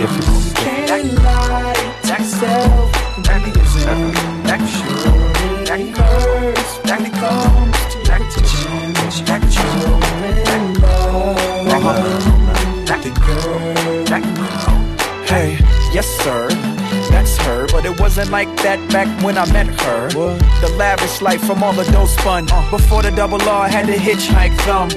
Wasn't 18.22 18.32
like 18.32 18.64
that 18.64 18.80
back 18.92 19.08
when 19.24 19.38
I 19.38 19.52
met 19.52 19.68
her. 19.82 20.10
The 20.10 20.74
lavish 20.78 21.22
life 21.22 21.42
from 21.44 21.64
all 21.64 21.74
the 21.74 21.86
dough 21.92 22.06
spun. 22.06 22.46
Before 22.70 23.02
the 23.02 23.12
double 23.12 23.42
R 23.42 23.68
had 23.68 23.88
to 23.88 23.94
hitchhike 23.94 24.56
them. 24.66 24.90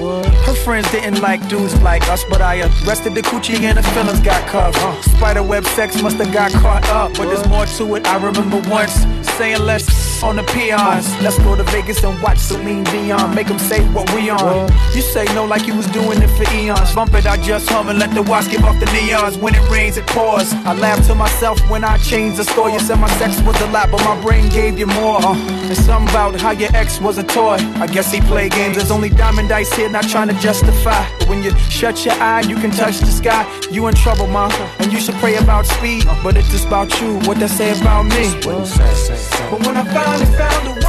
Her 0.45 0.53
friends 0.53 0.91
didn't 0.91 1.21
like 1.21 1.47
dudes 1.47 1.73
like 1.81 2.07
us, 2.07 2.23
but 2.29 2.41
I 2.41 2.61
arrested 2.61 3.15
the 3.15 3.21
coochie 3.21 3.61
and 3.61 3.77
the 3.77 3.83
feelings 3.93 4.19
got 4.19 4.47
cuffed. 4.47 5.09
Spiderweb 5.09 5.65
sex 5.65 6.01
must 6.01 6.17
have 6.17 6.31
got 6.31 6.51
caught 6.51 6.87
up, 6.89 7.13
but 7.17 7.25
there's 7.25 7.47
more 7.47 7.65
to 7.65 7.95
it. 7.95 8.05
I 8.05 8.17
remember 8.23 8.61
once 8.69 8.93
saying 9.37 9.61
let's 9.61 9.85
on 10.23 10.35
the 10.35 10.43
peons. 10.43 11.07
Let's 11.21 11.37
go 11.39 11.55
to 11.55 11.63
Vegas 11.63 12.03
and 12.03 12.21
watch 12.21 12.37
Celine 12.37 12.83
Dion. 12.85 13.33
Make 13.35 13.47
them 13.47 13.59
say 13.59 13.81
what 13.89 14.11
we 14.13 14.29
on. 14.29 14.69
You 14.93 15.01
say 15.01 15.25
no 15.35 15.45
like 15.45 15.67
you 15.67 15.75
was 15.75 15.87
doing 15.87 16.21
it 16.21 16.29
for 16.29 16.45
eons. 16.53 16.93
Bump 16.93 17.13
it, 17.13 17.25
I 17.25 17.37
just 17.37 17.69
hum 17.69 17.89
and 17.89 17.99
let 17.99 18.13
the 18.13 18.21
watch 18.23 18.49
give 18.49 18.63
off 18.63 18.79
the 18.79 18.85
neons. 18.87 19.37
When 19.39 19.55
it 19.55 19.69
rains, 19.69 19.97
it 19.97 20.07
pours. 20.07 20.53
I 20.65 20.73
laugh 20.73 21.05
to 21.07 21.15
myself 21.15 21.59
when 21.69 21.83
I 21.83 21.97
change 21.97 22.37
the 22.37 22.43
story. 22.43 22.73
You 22.73 22.79
said 22.79 22.99
my 22.99 23.09
sex 23.17 23.41
was 23.41 23.59
a 23.61 23.67
lot, 23.67 23.91
but 23.91 24.01
my 24.03 24.19
brain 24.21 24.49
gave 24.49 24.77
you 24.77 24.87
more. 24.87 25.19
Uh, 25.21 25.35
and 25.69 25.77
something 25.77 26.09
about 26.09 26.39
how 26.39 26.51
your 26.51 26.69
ex 26.75 26.99
was 26.99 27.17
a 27.17 27.23
toy. 27.23 27.57
I 27.83 27.87
guess 27.87 28.11
he 28.11 28.21
played 28.21 28.51
games. 28.51 28.77
There's 28.77 28.91
only 28.91 29.09
diamond 29.09 29.49
dice 29.49 29.73
here, 29.73 29.89
not 29.89 30.07
trying 30.07 30.27
to 30.27 30.35
justify. 30.35 31.05
But 31.19 31.29
when 31.29 31.43
you 31.43 31.51
shut 31.69 32.05
your 32.05 32.15
eye, 32.15 32.41
you 32.41 32.55
can 32.55 32.71
touch 32.71 32.99
the 32.99 33.07
sky. 33.07 33.45
You 33.71 33.87
in 33.87 33.95
trouble, 33.95 34.27
ma. 34.27 34.49
And 34.79 34.91
you 34.93 34.99
should 34.99 35.15
pray 35.15 35.35
about 35.35 35.65
speed. 35.65 36.05
But 36.23 36.37
it's 36.37 36.49
just 36.51 36.67
about 36.67 36.89
you. 37.01 37.19
What 37.27 37.39
they 37.39 37.47
say 37.47 37.79
about 37.79 38.03
me. 38.03 38.25
But 38.43 39.59
when 39.65 39.77
I 39.77 39.83
finally 40.05 40.37
found 40.37 40.67
a 40.67 40.71
words 40.71 40.84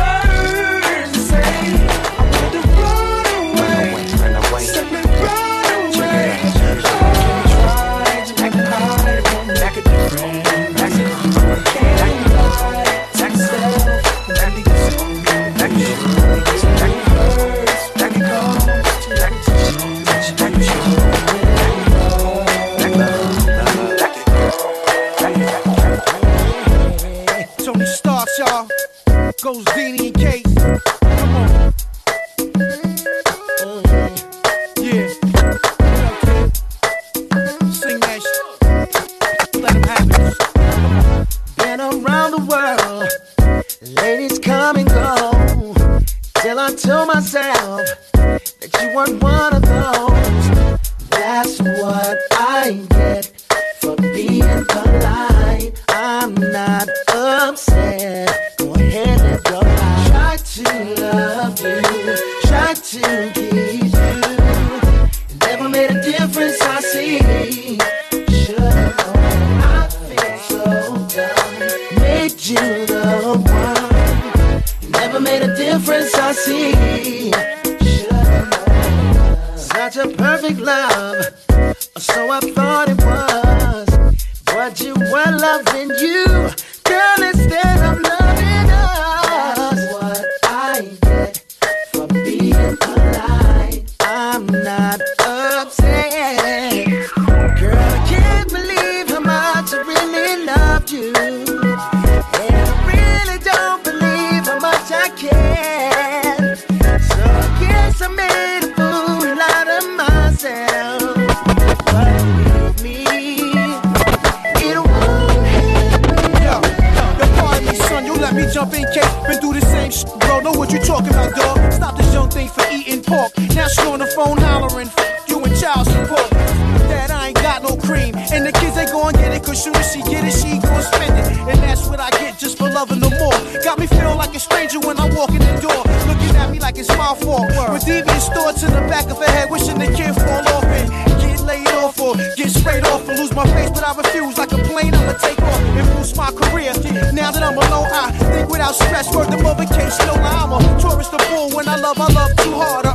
soon 130.30 130.60
she 130.60 130.66
gon' 130.66 130.82
spend 130.82 131.18
it. 131.18 131.26
And 131.48 131.58
that's 131.62 131.86
what 131.86 132.00
I 132.00 132.10
get 132.10 132.38
just 132.38 132.58
for 132.58 132.68
loving 132.68 133.00
them 133.00 133.12
more. 133.18 133.38
Got 133.62 133.78
me 133.78 133.86
feeling 133.86 134.18
like 134.18 134.34
a 134.34 134.40
stranger 134.40 134.80
when 134.80 134.98
I 134.98 135.08
walk 135.14 135.30
in 135.30 135.38
the 135.38 135.58
door. 135.60 135.82
Looking 136.06 136.34
at 136.36 136.50
me 136.50 136.58
like 136.58 136.78
it's 136.78 136.88
my 136.96 137.14
fault. 137.14 137.48
With 137.72 137.84
devious 137.84 138.28
thoughts 138.28 138.62
in 138.62 138.72
the 138.72 138.82
back 138.88 139.06
of 139.10 139.18
her 139.18 139.30
head, 139.30 139.50
wishing 139.50 139.78
the 139.78 139.86
kid 139.86 140.14
fall 140.14 140.46
off 140.48 140.64
and 140.64 140.88
get 141.20 141.40
laid 141.42 141.68
off 141.68 141.98
or 142.00 142.16
get 142.36 142.50
sprayed 142.50 142.84
off 142.84 143.08
and 143.08 143.18
lose 143.18 143.32
my 143.34 143.46
face. 143.54 143.70
But 143.70 143.84
I 143.84 143.94
refuse 143.94 144.38
like 144.38 144.52
a 144.52 144.58
plane, 144.58 144.94
I'ma 144.94 145.12
take 145.18 145.40
off 145.40 145.60
and 145.60 145.86
boost 145.96 146.16
my 146.16 146.30
career. 146.32 146.72
Now 147.12 147.30
that 147.30 147.42
I'm 147.42 147.56
alone, 147.56 147.90
I 147.92 148.10
think 148.34 148.48
without 148.48 148.74
stress. 148.74 149.14
Word 149.14 149.30
the 149.30 149.38
mother 149.42 149.66
case, 149.66 149.98
no. 150.06 150.14
I'm 150.14 150.52
a 150.52 150.80
tourist 150.80 151.12
of 151.14 151.22
fool. 151.22 151.50
When 151.56 151.68
I 151.68 151.76
love, 151.76 151.98
I 151.98 152.12
love 152.12 152.34
too 152.36 152.52
hard. 152.52 152.85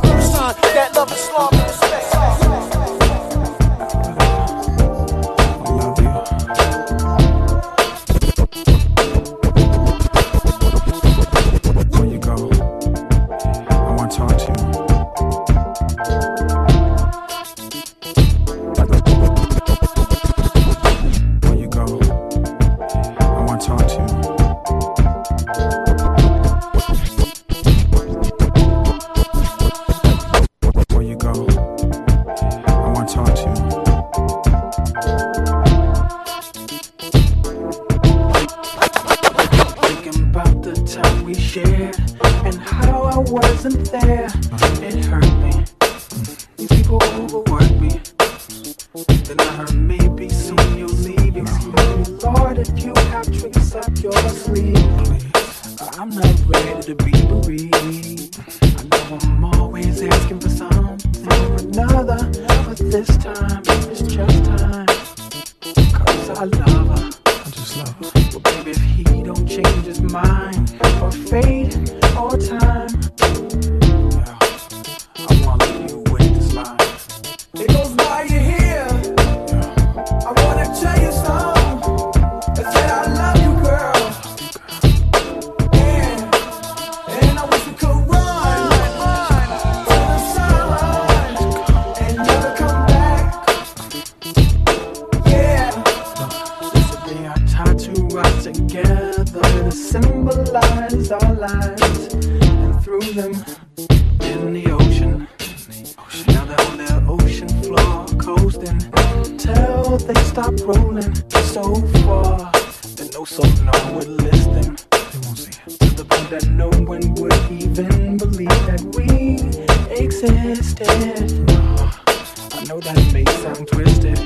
know 122.72 122.80
that 122.80 123.12
may 123.12 123.24
sound 123.24 123.68
twisted. 123.68 124.18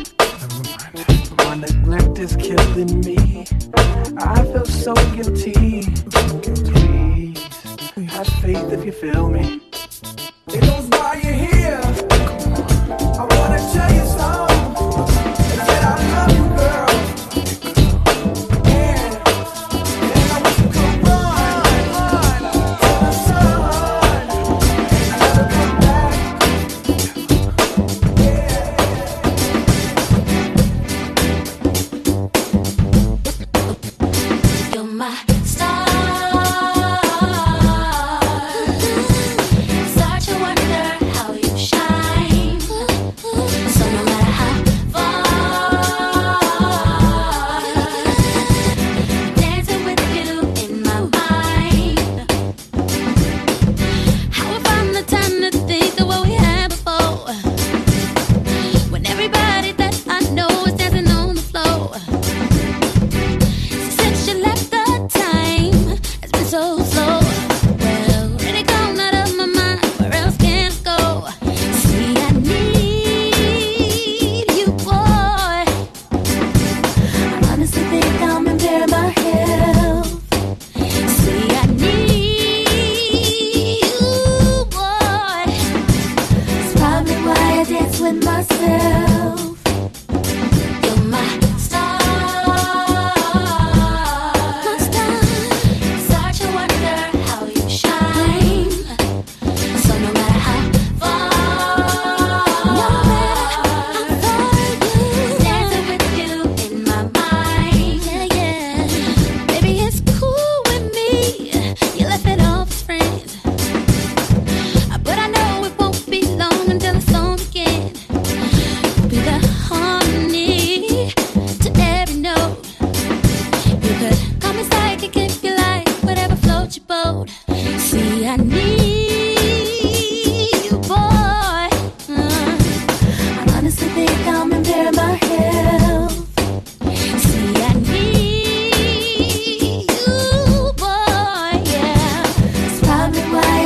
My 1.39 1.55
neglect 1.57 2.19
is 2.21 2.37
killing 2.37 3.01
me. 3.01 3.45
I 4.19 4.45
feel 4.45 4.65
so 4.65 4.95
guilty. 5.17 5.83
Please, 6.11 7.39
have 8.11 8.29
faith 8.41 8.73
if 8.73 8.85
you 8.85 8.93
feel 8.93 9.29
me. 9.29 9.66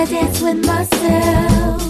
dance 0.07 0.41
with 0.41 0.65
myself. 0.65 1.90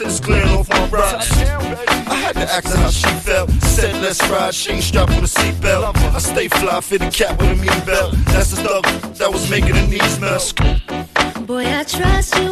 Since 0.00 0.20
Glenn 0.20 0.48
off 0.56 0.66
my 0.70 0.86
rocks. 0.86 1.30
I 1.30 2.14
had 2.14 2.32
to 2.32 2.50
ask 2.50 2.64
her 2.68 2.76
how 2.78 2.88
she 2.88 3.06
felt. 3.20 3.50
Said 3.50 4.02
let's 4.02 4.26
ride, 4.30 4.54
she 4.54 4.72
ain't 4.72 4.82
strapped 4.82 5.10
with 5.10 5.24
a 5.24 5.40
seatbelt. 5.40 5.94
I 5.94 6.18
stay 6.18 6.48
fly, 6.48 6.80
fit 6.80 7.02
a 7.02 7.10
cat 7.10 7.38
with 7.38 7.50
a 7.50 7.54
mean 7.56 7.84
belt. 7.84 8.14
That's 8.28 8.50
the 8.52 8.62
dog 8.62 8.84
that 9.16 9.30
was 9.30 9.50
making 9.50 9.74
the 9.74 9.86
knees 9.86 10.18
melt. 10.18 11.46
Boy, 11.46 11.66
I 11.66 11.84
trust 11.84 12.34
you 12.38 12.49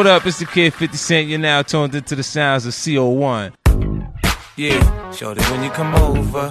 What 0.00 0.06
up? 0.06 0.26
It's 0.26 0.38
the 0.38 0.46
kid 0.46 0.72
50 0.72 0.96
Cent. 0.96 1.28
You're 1.28 1.38
now 1.38 1.60
tuned 1.60 1.94
into 1.94 2.16
the 2.16 2.22
sounds 2.22 2.64
of 2.64 2.72
CO1. 2.72 3.52
Yeah, 4.56 5.12
shorty, 5.12 5.42
when 5.52 5.62
you 5.62 5.68
come 5.68 5.94
over, 5.94 6.50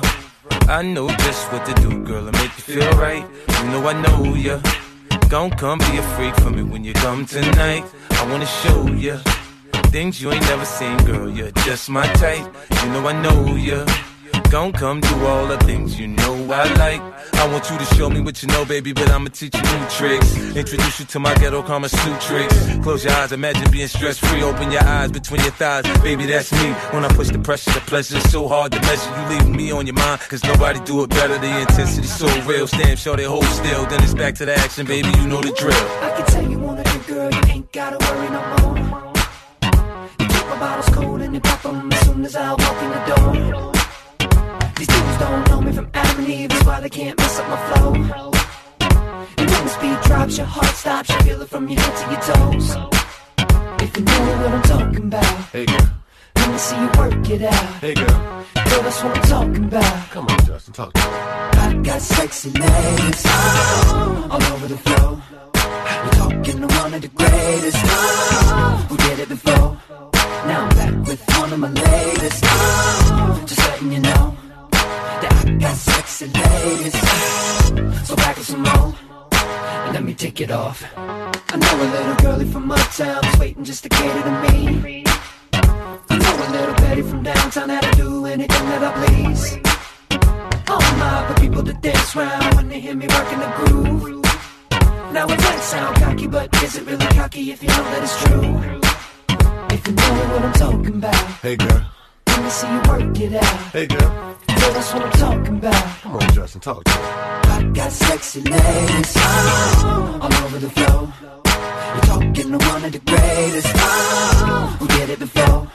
I 0.68 0.84
know 0.84 1.10
just 1.10 1.52
what 1.52 1.66
to 1.66 1.74
do, 1.82 2.04
girl, 2.04 2.28
and 2.28 2.38
make 2.38 2.56
you 2.58 2.76
feel 2.76 2.92
right. 2.92 3.26
You 3.58 3.70
know 3.72 3.88
I 3.88 4.00
know 4.04 4.36
ya. 4.36 4.62
Gon' 5.30 5.50
come 5.50 5.80
be 5.80 5.98
a 5.98 6.04
freak 6.16 6.36
for 6.36 6.52
me 6.52 6.62
when 6.62 6.84
you 6.84 6.94
come 6.94 7.26
tonight. 7.26 7.86
I 8.12 8.30
wanna 8.30 8.46
show 8.46 8.86
ya 8.86 9.18
things 9.90 10.22
you 10.22 10.32
ain't 10.32 10.44
never 10.44 10.66
seen, 10.66 10.98
girl. 11.06 11.30
You're 11.30 11.52
just 11.66 11.90
my 11.90 12.06
type. 12.14 12.46
You 12.84 12.90
know 12.92 13.08
I 13.08 13.14
know 13.20 13.56
ya. 13.56 13.84
Gon' 14.50 14.72
come 14.72 15.00
do 15.00 15.26
all 15.28 15.46
the 15.46 15.60
things 15.60 16.00
you 16.00 16.08
know 16.08 16.34
I 16.52 16.64
like. 16.74 17.02
I 17.36 17.48
want 17.52 17.70
you 17.70 17.78
to 17.78 17.86
show 17.96 18.10
me 18.10 18.20
what 18.20 18.42
you 18.42 18.48
know, 18.48 18.66
baby, 18.66 18.94
but 18.94 19.08
I'ma 19.08 19.30
teach 19.30 19.54
you 19.54 19.62
new 19.62 19.86
tricks. 19.90 20.56
Introduce 20.56 21.00
you 21.00 21.06
to 21.06 21.20
my 21.20 21.36
ghetto 21.36 21.62
Kama 21.62 21.88
Sutra 21.88 22.20
tricks. 22.20 22.78
Close 22.82 23.06
your 23.06 23.14
eyes, 23.14 23.32
imagine 23.32 23.70
being 23.70 23.88
stress 23.88 24.18
free. 24.18 24.42
Open 24.42 24.72
your 24.72 24.84
eyes 24.84 25.12
between 25.12 25.42
your 25.42 25.52
thighs, 25.52 25.86
baby, 26.02 26.26
that's 26.26 26.52
me. 26.52 26.72
When 26.90 27.06
I 27.06 27.10
push 27.10 27.30
the 27.30 27.38
pressure, 27.38 27.72
the 27.72 27.82
pleasure 27.82 28.20
so 28.22 28.48
hard 28.48 28.72
to 28.72 28.82
measure. 28.82 29.10
You 29.18 29.38
leaving 29.38 29.56
me 29.56 29.72
on 29.72 29.86
your 29.86 29.94
mind, 29.94 30.22
cause 30.22 30.44
nobody 30.44 30.80
do 30.80 31.04
it 31.04 31.12
better. 31.12 31.38
The 31.38 31.60
intensity 31.62 32.08
so 32.08 32.26
real. 32.48 32.66
Stand 32.66 32.98
show 32.98 33.16
they 33.16 33.26
hold 33.26 33.46
still. 33.46 33.86
Then 33.86 34.02
it's 34.04 34.16
back 34.16 34.34
to 34.36 34.46
the 34.46 34.56
action, 34.56 34.88
baby, 34.88 35.10
you 35.10 35.28
know 35.28 35.42
the 35.42 35.52
drill. 35.52 35.74
I 36.02 36.10
can 36.18 36.26
tell 36.26 36.50
you 36.50 36.58
want 36.58 36.80
a 36.80 36.84
good 36.84 37.06
girl, 37.06 37.32
you 37.32 37.42
ain't 37.54 37.72
gotta 37.72 37.98
worry 38.04 38.30
no 38.32 38.42
more. 38.58 39.14
You 40.20 40.28
keep 40.28 40.46
my 40.48 40.60
bottles 40.60 40.90
cold 40.96 41.22
and 41.22 41.36
you 41.36 41.40
pop 41.40 41.62
them 41.62 41.94
as 41.94 42.00
soon 42.00 42.26
as 42.26 42.36
I 42.36 42.50
walk 42.50 42.82
in 42.82 42.90
the 42.90 43.16
door. 43.16 43.79
These 44.80 44.88
dudes 44.88 45.18
don't 45.18 45.50
know 45.50 45.60
me 45.60 45.74
from 45.74 45.90
Adam 45.94 46.20
and 46.20 46.30
Eve, 46.30 46.48
that's 46.48 46.66
why 46.66 46.80
they 46.80 46.90
can't 46.90 47.18
mess 47.20 47.38
up 47.38 47.50
my 47.50 47.58
flow. 47.68 47.94
And 49.38 49.52
when 49.52 49.64
the 49.66 49.68
speed 49.68 49.98
drops, 50.08 50.38
your 50.38 50.46
heart 50.48 50.74
stops, 50.74 51.10
you 51.10 51.20
feel 51.20 51.42
it 51.42 51.50
from 51.50 51.68
your 51.68 51.82
head 51.82 51.96
to 52.00 52.06
your 52.14 52.22
toes. 52.30 52.68
If 53.84 53.98
you 53.98 54.06
know 54.06 54.38
what 54.40 54.52
I'm 54.54 54.62
talking 54.62 55.06
about, 55.08 55.26
Hey 55.52 55.66
girl, 55.66 55.90
let 56.38 56.50
me 56.50 56.58
see 56.58 56.78
you 56.78 56.90
work 56.98 57.30
it 57.30 57.42
out. 57.42 57.66
hey 57.84 57.94
girl, 57.94 58.08
Girl, 58.08 58.82
that's 58.84 59.04
what 59.04 59.18
I'm 59.18 59.24
talking 59.24 59.66
about. 59.66 60.10
come 60.12 60.28
on, 60.30 60.46
Justin, 60.46 60.74
talk 60.74 60.94
to 60.94 61.00
me. 61.02 61.06
I 61.08 61.74
got 61.84 62.02
sexy 62.02 62.50
legs 62.52 63.24
oh, 63.26 64.28
all 64.32 64.44
over 64.54 64.68
the 64.68 64.78
floor. 64.78 65.22
You're 66.04 66.14
talking 66.14 66.62
to 66.62 66.68
one 66.82 66.94
of 66.94 67.02
the 67.02 67.10
greatest 67.10 67.78
oh, 67.84 68.86
who 68.88 68.96
did 68.96 69.20
it 69.20 69.28
before. 69.28 69.78
Now 70.48 70.62
I'm 70.64 70.70
back 70.70 71.06
with 71.06 71.22
one 71.38 71.52
of 71.52 71.60
my 71.60 71.70
latest. 71.70 72.44
Oh, 72.46 73.44
just 73.46 73.60
letting 73.60 73.92
you 73.92 74.00
know 74.00 74.38
got 75.60 75.76
sexy 75.76 76.28
ladies. 76.28 76.94
So 78.08 78.16
back 78.16 78.38
with 78.38 78.48
some 78.48 78.64
more. 78.64 78.96
And 79.32 79.94
let 79.94 80.04
me 80.04 80.14
take 80.14 80.42
it 80.42 80.52
off. 80.52 80.84
I 80.96 81.56
know 81.58 81.76
a 81.84 81.88
little 81.96 82.16
girlie 82.16 82.46
from 82.46 82.72
uptown 82.72 83.26
is 83.26 83.40
waiting 83.40 83.64
just 83.64 83.84
to 83.84 83.90
cater 83.90 84.22
to 84.22 84.32
me. 84.54 85.04
I 85.54 86.18
know 86.18 86.36
a 86.36 86.48
little 86.52 86.76
Betty 86.76 87.02
from 87.02 87.24
downtown 87.24 87.68
that'll 87.68 87.92
do 87.96 88.26
anything 88.26 88.66
that 88.70 88.84
I 88.84 88.92
please. 89.06 89.60
Oh 90.68 90.96
my, 91.00 91.28
for 91.28 91.42
people 91.42 91.64
to 91.64 91.74
dance 91.74 92.16
round 92.16 92.56
when 92.56 92.70
they 92.70 92.80
hear 92.80 92.96
me 92.96 93.08
rocking 93.08 93.40
the 93.40 93.52
groove. 93.58 94.24
Now 95.14 95.26
it 95.26 95.40
might 95.40 95.60
sound 95.60 95.96
cocky, 95.98 96.28
but 96.28 96.64
is 96.64 96.78
it 96.78 96.86
really 96.86 97.06
cocky 97.08 97.52
if 97.52 97.64
you 97.64 97.70
know 97.70 97.84
that 97.84 98.04
it's 98.04 98.24
true? 98.24 98.46
If 99.76 99.88
you 99.88 99.94
know 99.94 100.14
what 100.32 100.46
I'm 100.46 100.54
talking 100.54 100.96
about, 100.96 101.16
Hey 101.42 101.56
girl, 101.56 101.86
let 102.40 102.46
me 102.46 102.52
see 102.52 102.72
you 102.72 102.82
work 102.88 103.20
it 103.20 103.34
out. 103.36 103.58
hey 103.74 103.86
girl, 103.86 104.00
Girl, 104.00 104.72
that's 104.74 104.94
what 104.94 105.04
I'm 105.04 105.12
talking 105.12 105.58
about. 105.58 106.00
come 106.02 106.16
on, 106.16 106.34
Justin, 106.34 106.62
talk 106.62 106.84
to 106.86 106.92
me. 106.92 107.06
I 107.06 107.72
got 107.74 107.92
sexy 107.92 108.42
legs 108.42 109.14
oh, 109.18 110.20
all 110.22 110.34
over 110.46 110.60
the 110.60 110.70
floor. 110.70 111.14
You're 111.94 112.08
talking 112.14 112.52
to 112.54 112.66
one 112.66 112.86
of 112.86 112.92
the 112.94 113.00
greatest 113.00 113.68
oh, 113.76 114.78
who 114.80 114.88
did 114.88 115.10
it 115.10 115.20
before. 115.20 115.68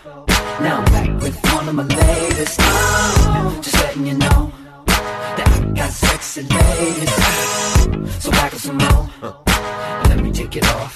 Now 0.63 0.79
I'm 0.79 0.85
back 0.87 1.23
with 1.23 1.37
one 1.53 1.69
of 1.69 1.75
my 1.75 1.83
latest. 1.85 2.57
Oh, 2.61 3.59
just 3.63 3.75
letting 3.75 4.07
you 4.07 4.15
know 4.15 4.53
that 5.37 5.49
I 5.49 5.71
got 5.73 5.91
sexy 5.91 6.43
ladies. 6.45 7.13
So 8.23 8.31
back 8.31 8.53
with 8.53 8.63
some 8.63 8.79
more. 8.79 9.11
And 9.23 10.09
let 10.09 10.21
me 10.21 10.33
take 10.33 10.57
it 10.57 10.65
off. 10.69 10.95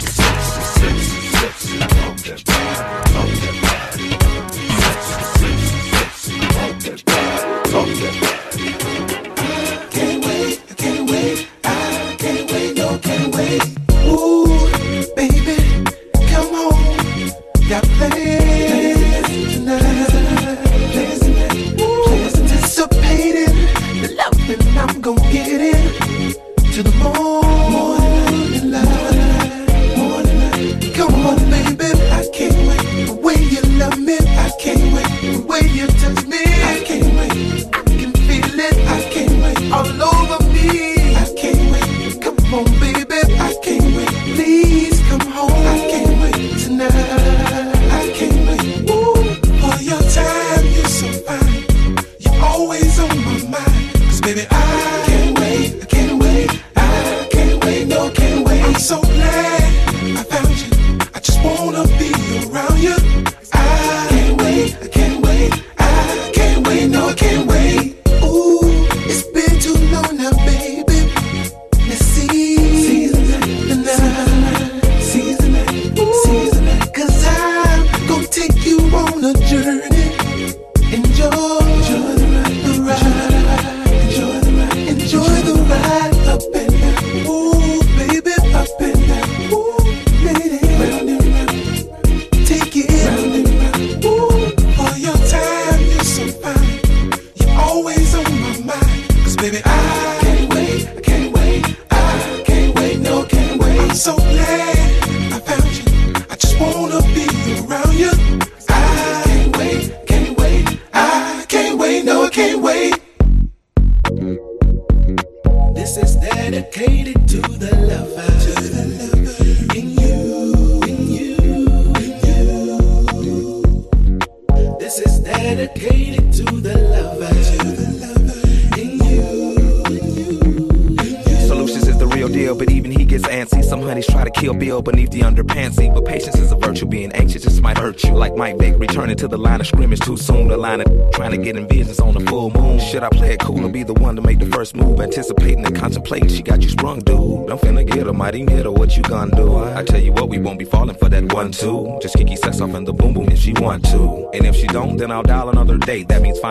Sexy, 0.00 0.62
sexy, 0.80 1.28
sexy, 1.38 1.78
talk 1.78 2.16
that 2.26 2.44
body, 2.44 3.12
talk 3.12 3.28
that 3.40 3.96
body. 3.98 4.15
That 6.86 7.02
that 7.04 7.66
body. 7.72 7.94
Can't 9.90 10.24
wait, 10.24 10.62
I 10.70 10.74
can't 10.74 11.10
wait, 11.10 11.48
I 11.64 12.16
can't 12.16 12.52
wait, 12.52 12.76
no, 12.76 12.98
can't 12.98 13.34
wait. 13.34 13.62
Ooh, 14.06 14.46
baby, 15.16 15.56
come 16.30 16.54
home. 16.54 16.86
Got 17.68 17.82
plans 17.98 19.28
tonight. 19.52 19.80
Plans 20.92 21.22
tonight. 21.22 21.56
Plans 22.78 23.34
the 24.00 24.08
loving 24.14 24.62
I'm 24.78 25.00
gonna 25.00 25.32
get 25.32 25.48
to 26.72 26.82
the 26.84 26.92
morning 27.02 27.15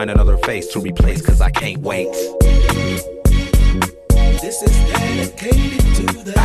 find 0.05 0.19
another 0.19 0.37
face 0.45 0.67
to 0.67 0.79
replace, 0.79 1.21
cause 1.21 1.41
I 1.41 1.49
can't 1.49 1.79
wait. 1.79 2.11
This 4.41 4.61
is 4.61 4.91
dedicated 4.91 5.79
to 5.95 6.03
the 6.23 6.35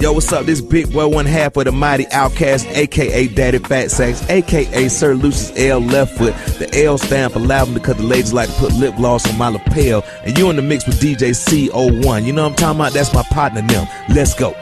Yo, 0.00 0.12
what's 0.12 0.30
up? 0.34 0.44
This 0.44 0.60
Big 0.60 0.92
Boi 0.92 1.08
one 1.08 1.24
half 1.24 1.56
of 1.56 1.64
the 1.64 1.72
mighty 1.72 2.04
OutKast, 2.06 2.70
aka 2.76 3.26
Daddy 3.28 3.58
Fat 3.58 3.90
Sacks, 3.90 4.22
aka 4.28 4.88
Sir 4.88 5.14
Lucious 5.14 5.50
L. 5.56 5.80
Left 5.80 6.18
Foot. 6.18 6.34
The 6.58 6.84
L 6.84 6.98
stand 6.98 7.32
for 7.32 7.38
loud 7.38 7.72
because 7.72 7.96
the 7.96 8.02
ladies 8.02 8.34
like 8.34 8.50
to 8.50 8.54
put 8.56 8.74
lip 8.74 8.96
gloss 8.96 9.26
on 9.30 9.38
my 9.38 9.48
lapel. 9.48 10.04
And 10.24 10.36
you 10.36 10.50
in 10.50 10.56
the 10.56 10.62
mix 10.62 10.86
with 10.86 11.00
DJ 11.00 11.30
CO1. 11.30 12.26
You 12.26 12.34
know 12.34 12.42
what 12.42 12.50
I'm 12.50 12.56
talking 12.56 12.80
about? 12.80 12.92
That's 12.92 13.14
my 13.14 13.22
partner 13.22 13.62
now. 13.62 13.88
Let's 14.10 14.34
go. 14.34 14.54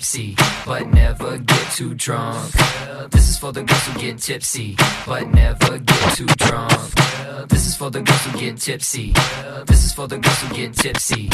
tipsy, 0.00 0.34
but 0.64 0.86
never 0.94 1.36
get 1.36 1.72
too 1.72 1.92
drunk. 1.92 2.50
Uh, 2.88 3.06
this 3.08 3.28
is 3.28 3.36
for 3.36 3.52
the 3.52 3.62
girls 3.62 3.86
who 3.86 4.00
get 4.00 4.18
tipsy, 4.18 4.74
but 5.06 5.28
never 5.28 5.78
get 5.78 6.14
too 6.16 6.24
drunk. 6.24 6.72
Uh, 7.20 7.44
this 7.44 7.66
is 7.66 7.76
for 7.76 7.90
the 7.90 8.00
girls 8.00 8.24
who 8.24 8.38
get 8.38 8.56
tipsy. 8.56 9.12
Uh, 9.14 9.62
this 9.64 9.84
is 9.84 9.92
for 9.92 10.08
the 10.08 10.16
girls 10.16 10.40
who 10.40 10.54
get 10.54 10.72
tipsy. 10.72 11.28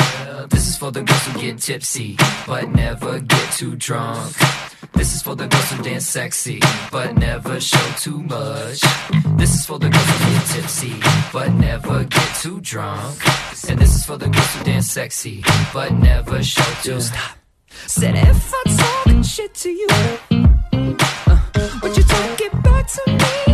This 0.51 0.67
is 0.67 0.77
for 0.77 0.91
the 0.91 1.03
girls 1.03 1.27
who 1.27 1.41
get 1.41 1.59
tipsy, 1.61 2.17
but 2.45 2.69
never 2.71 3.21
get 3.21 3.53
too 3.53 3.77
drunk. 3.77 4.35
This 4.95 5.15
is 5.15 5.23
for 5.23 5.37
the 5.37 5.47
girls 5.47 5.71
who 5.71 5.83
dance 5.85 6.07
sexy, 6.09 6.59
but 6.91 7.17
never 7.17 7.61
show 7.61 7.89
too 7.99 8.21
much. 8.25 8.81
This 9.39 9.55
is 9.55 9.65
for 9.65 9.79
the 9.79 9.91
girls 9.91 10.11
who 10.11 10.19
get 10.33 10.47
tipsy, 10.55 10.95
but 11.33 11.53
never 11.53 12.03
get 12.03 12.35
too 12.43 12.61
drunk. 12.63 13.15
And 13.69 13.79
this 13.79 13.95
is 13.95 14.05
for 14.05 14.17
the 14.17 14.29
girls 14.29 14.55
who 14.57 14.65
dance 14.65 14.91
sexy, 14.91 15.45
but 15.73 15.93
never 15.93 16.43
show 16.43 16.73
too. 16.83 17.01
Stop. 17.01 17.46
Said 17.69 18.15
if 18.17 18.53
I 18.53 19.05
talk 19.05 19.25
shit 19.25 19.55
to 19.55 19.71
you, 19.71 19.87
uh, 21.27 21.39
would 21.83 21.97
you 21.97 22.03
talk 22.03 22.41
it 22.41 22.63
back 22.63 22.87
to 22.87 23.13
me? 23.13 23.46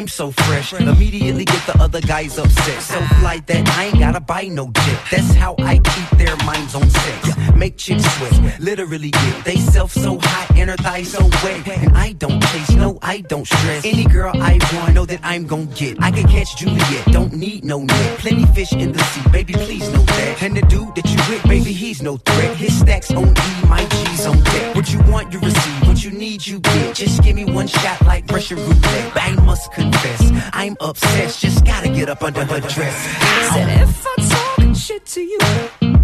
I'm 0.00 0.08
so 0.08 0.30
fresh, 0.30 0.72
immediately 0.72 1.44
get 1.44 1.66
the 1.66 1.78
other 1.78 2.00
guys 2.00 2.38
upset. 2.38 2.82
So 2.82 2.98
fly 3.20 3.42
that 3.48 3.68
I 3.76 3.84
ain't 3.84 3.98
gotta 3.98 4.18
buy 4.18 4.44
no 4.44 4.70
jet. 4.70 5.00
That's 5.10 5.34
how 5.34 5.54
I 5.58 5.76
keep 5.76 6.18
their 6.18 6.34
minds 6.46 6.74
on 6.74 6.88
sex. 6.88 7.36
Make 7.54 7.76
chicks 7.76 8.10
sweat, 8.16 8.58
literally 8.60 9.10
get 9.10 9.44
they 9.44 9.56
self 9.56 9.92
so 9.92 10.18
hot 10.18 10.56
and 10.56 10.70
her 10.70 10.76
thighs 10.78 11.12
so 11.12 11.22
wet. 11.44 11.68
And 11.68 11.94
I 11.94 12.12
don't 12.12 12.42
chase, 12.44 12.70
no, 12.70 12.98
I 13.02 13.20
don't 13.20 13.46
stress. 13.46 13.84
Any 13.84 14.04
girl 14.04 14.32
I 14.34 14.58
want, 14.72 14.94
know 14.94 15.04
that 15.04 15.20
I'm 15.22 15.46
gon' 15.46 15.66
get. 15.66 16.02
I 16.02 16.10
can 16.10 16.26
catch 16.26 16.56
Juliet, 16.56 17.04
don't 17.12 17.34
need 17.34 17.62
no 17.66 17.80
net. 17.80 18.18
Plenty 18.20 18.46
fish 18.54 18.72
in 18.72 18.92
the 18.92 19.00
sea, 19.00 19.28
baby, 19.30 19.52
please 19.52 19.86
know 19.92 20.02
that. 20.02 20.42
And 20.42 20.56
the 20.56 20.62
dude 20.62 20.94
that 20.94 21.04
you 21.10 21.18
with, 21.28 21.42
baby, 21.42 21.74
he's 21.74 22.00
no 22.00 22.16
threat. 22.16 22.56
His 22.56 22.78
stacks 22.78 23.10
on 23.10 23.28
E, 23.28 23.66
my 23.68 23.84
G's 23.84 24.26
on 24.26 24.42
deck. 24.44 24.74
What 24.74 24.90
you 24.90 25.00
want, 25.12 25.30
you 25.30 25.40
receive. 25.40 25.86
What 25.86 26.02
you 26.02 26.10
need, 26.10 26.46
you 26.46 26.58
get. 26.60 26.96
Just 26.96 27.22
give 27.22 27.36
me 27.36 27.44
one 27.44 27.66
shot 27.66 28.00
like 28.06 28.26
Russian 28.32 28.56
roulette. 28.56 29.12
I 29.14 29.34
must 29.44 29.70
confess, 29.90 30.50
I'm 30.52 30.76
obsessed. 30.80 31.40
Just 31.40 31.64
gotta 31.64 31.88
get 31.88 32.08
up 32.08 32.22
under 32.22 32.44
her 32.44 32.60
dress. 32.60 32.96
Said 33.52 33.82
if 33.82 34.06
I 34.06 34.56
talk 34.56 34.76
shit 34.76 35.06
to 35.06 35.20
you, 35.20 35.99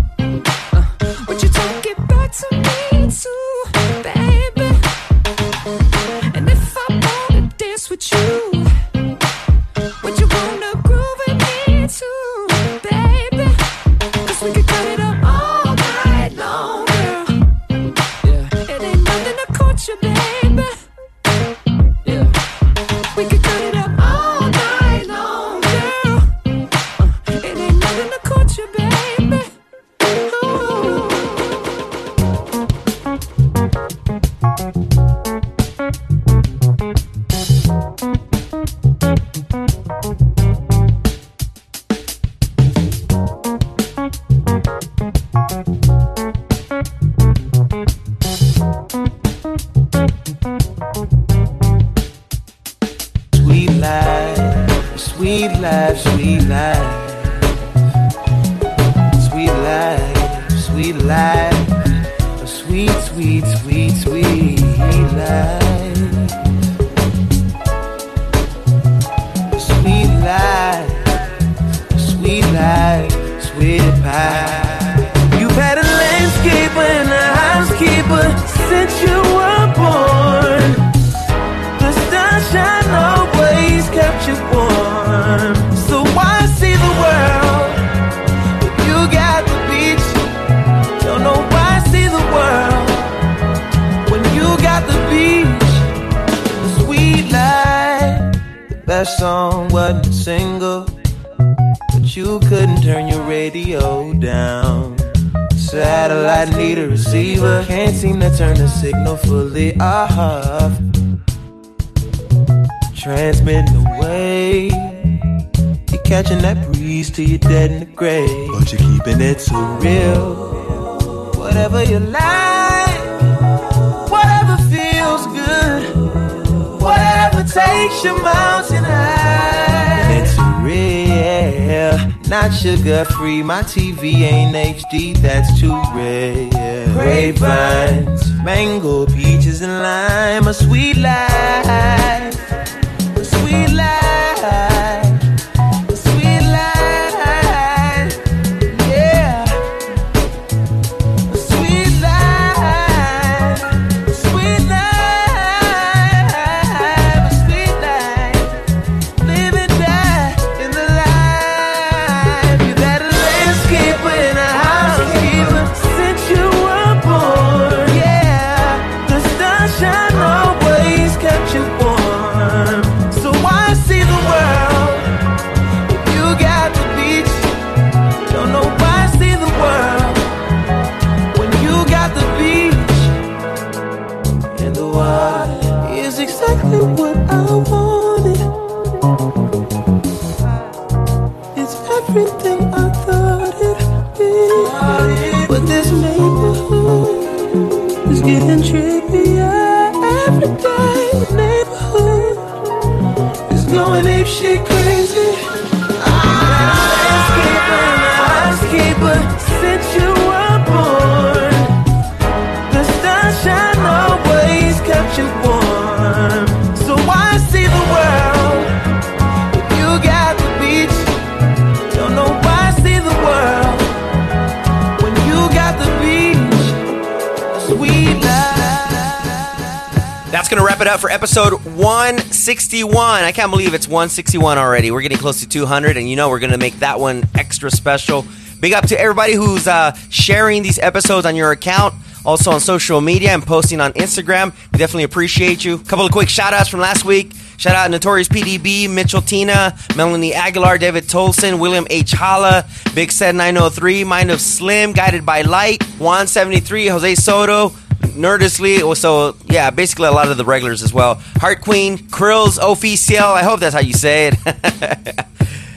can't 233.47 233.55
believe 233.55 233.75
it's 233.75 233.87
161 233.87 234.59
already. 234.59 234.91
We're 234.91 235.03
getting 235.03 235.19
close 235.19 235.39
to 235.39 235.49
200, 235.49 235.97
and 235.97 236.11
you 236.11 236.17
know 236.17 236.31
we're 236.31 236.41
going 236.41 236.51
to 236.51 236.59
make 236.59 236.81
that 236.81 236.99
one 236.99 237.23
extra 237.37 237.71
special. 237.71 238.27
Big 238.59 238.73
up 238.73 238.89
to 238.89 239.01
everybody 239.01 239.35
who's 239.35 239.69
uh, 239.69 239.93
sharing 240.11 240.65
these 240.65 240.81
episodes 240.81 241.25
on 241.25 241.37
your 241.37 241.53
account, 241.53 241.95
also 242.25 242.51
on 242.51 242.59
social 242.59 243.01
media 243.01 243.31
and 243.31 243.47
posting 243.47 243.81
on 243.81 243.93
Instagram. 243.93 244.53
We 244.73 244.81
definitely 244.81 245.05
appreciate 245.05 245.65
you. 245.65 245.77
A 245.77 245.79
couple 245.79 246.05
of 246.05 246.11
quick 246.11 246.29
shout 246.29 246.55
outs 246.55 246.69
from 246.69 246.81
last 246.81 247.05
week. 247.05 247.31
Shout 247.57 247.77
out 247.77 247.89
Notorious 247.89 248.27
PDB, 248.27 248.93
Mitchell 248.93 249.23
Tina, 249.23 249.79
Melanie 249.95 250.35
Aguilar, 250.35 250.79
David 250.79 251.05
Tolson, 251.05 251.61
William 251.61 251.87
H. 251.89 252.11
Holla, 252.11 252.67
Big 252.97 253.13
Set 253.13 253.33
903, 253.33 254.03
Mind 254.03 254.33
of 254.33 254.41
Slim, 254.41 254.93
Guided 254.93 255.25
by 255.25 255.43
Light, 255.43 255.85
Juan 256.01 256.27
73, 256.27 256.89
Jose 256.89 257.15
Soto, 257.15 257.73
Nerdistly. 258.17 258.97
So, 258.97 259.37
yeah, 259.47 259.71
basically 259.71 260.09
a 260.09 260.13
lot 260.13 260.29
of 260.29 260.37
the 260.37 260.45
regulars 260.45 260.83
as 260.83 260.93
well. 260.93 261.17
Heart 261.37 261.61
Queen, 261.63 261.99
Krills 261.99 262.59
Official. 262.61 263.25
I 263.25 263.43
hope 263.43 263.61
that's 263.61 263.75
how 263.75 263.81
you 263.81 263.93
say 263.93 264.29
it. 264.29 264.35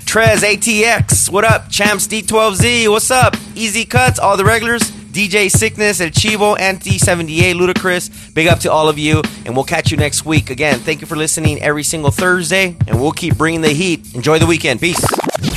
Trez 0.09 0.37
ATX. 0.37 1.29
What 1.29 1.45
up? 1.45 1.69
Champs 1.69 2.07
D12Z. 2.07 2.89
What's 2.89 3.11
up? 3.11 3.35
Easy 3.53 3.85
Cuts. 3.85 4.17
All 4.17 4.37
the 4.37 4.45
regulars. 4.45 4.91
DJ 5.19 5.51
Sickness, 5.51 5.99
El 5.99 6.11
Chivo, 6.11 6.57
Anti 6.57 6.97
78, 6.97 7.53
Ludacris. 7.57 8.33
Big 8.33 8.47
up 8.47 8.59
to 8.59 8.71
all 8.71 8.87
of 8.87 8.97
you, 8.97 9.21
and 9.45 9.53
we'll 9.53 9.65
catch 9.65 9.91
you 9.91 9.97
next 9.97 10.25
week. 10.25 10.49
Again, 10.49 10.79
thank 10.79 11.01
you 11.01 11.07
for 11.07 11.17
listening 11.17 11.61
every 11.61 11.83
single 11.83 12.09
Thursday, 12.09 12.77
and 12.87 13.01
we'll 13.01 13.11
keep 13.11 13.37
bringing 13.37 13.59
the 13.59 13.67
heat. 13.73 14.15
Enjoy 14.15 14.39
the 14.39 14.45
weekend. 14.45 14.79
Peace. 14.79 15.01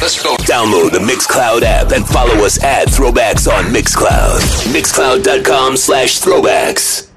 Let's 0.00 0.20
go. 0.20 0.34
Download 0.38 0.90
the 0.90 0.98
Mixcloud 0.98 1.62
app 1.62 1.92
and 1.92 2.04
follow 2.04 2.44
us 2.44 2.60
at 2.64 2.88
Throwbacks 2.88 3.46
on 3.46 3.72
Mixcloud. 3.72 4.40
Mixcloud.com 4.74 5.76
slash 5.76 6.20
throwbacks. 6.20 7.11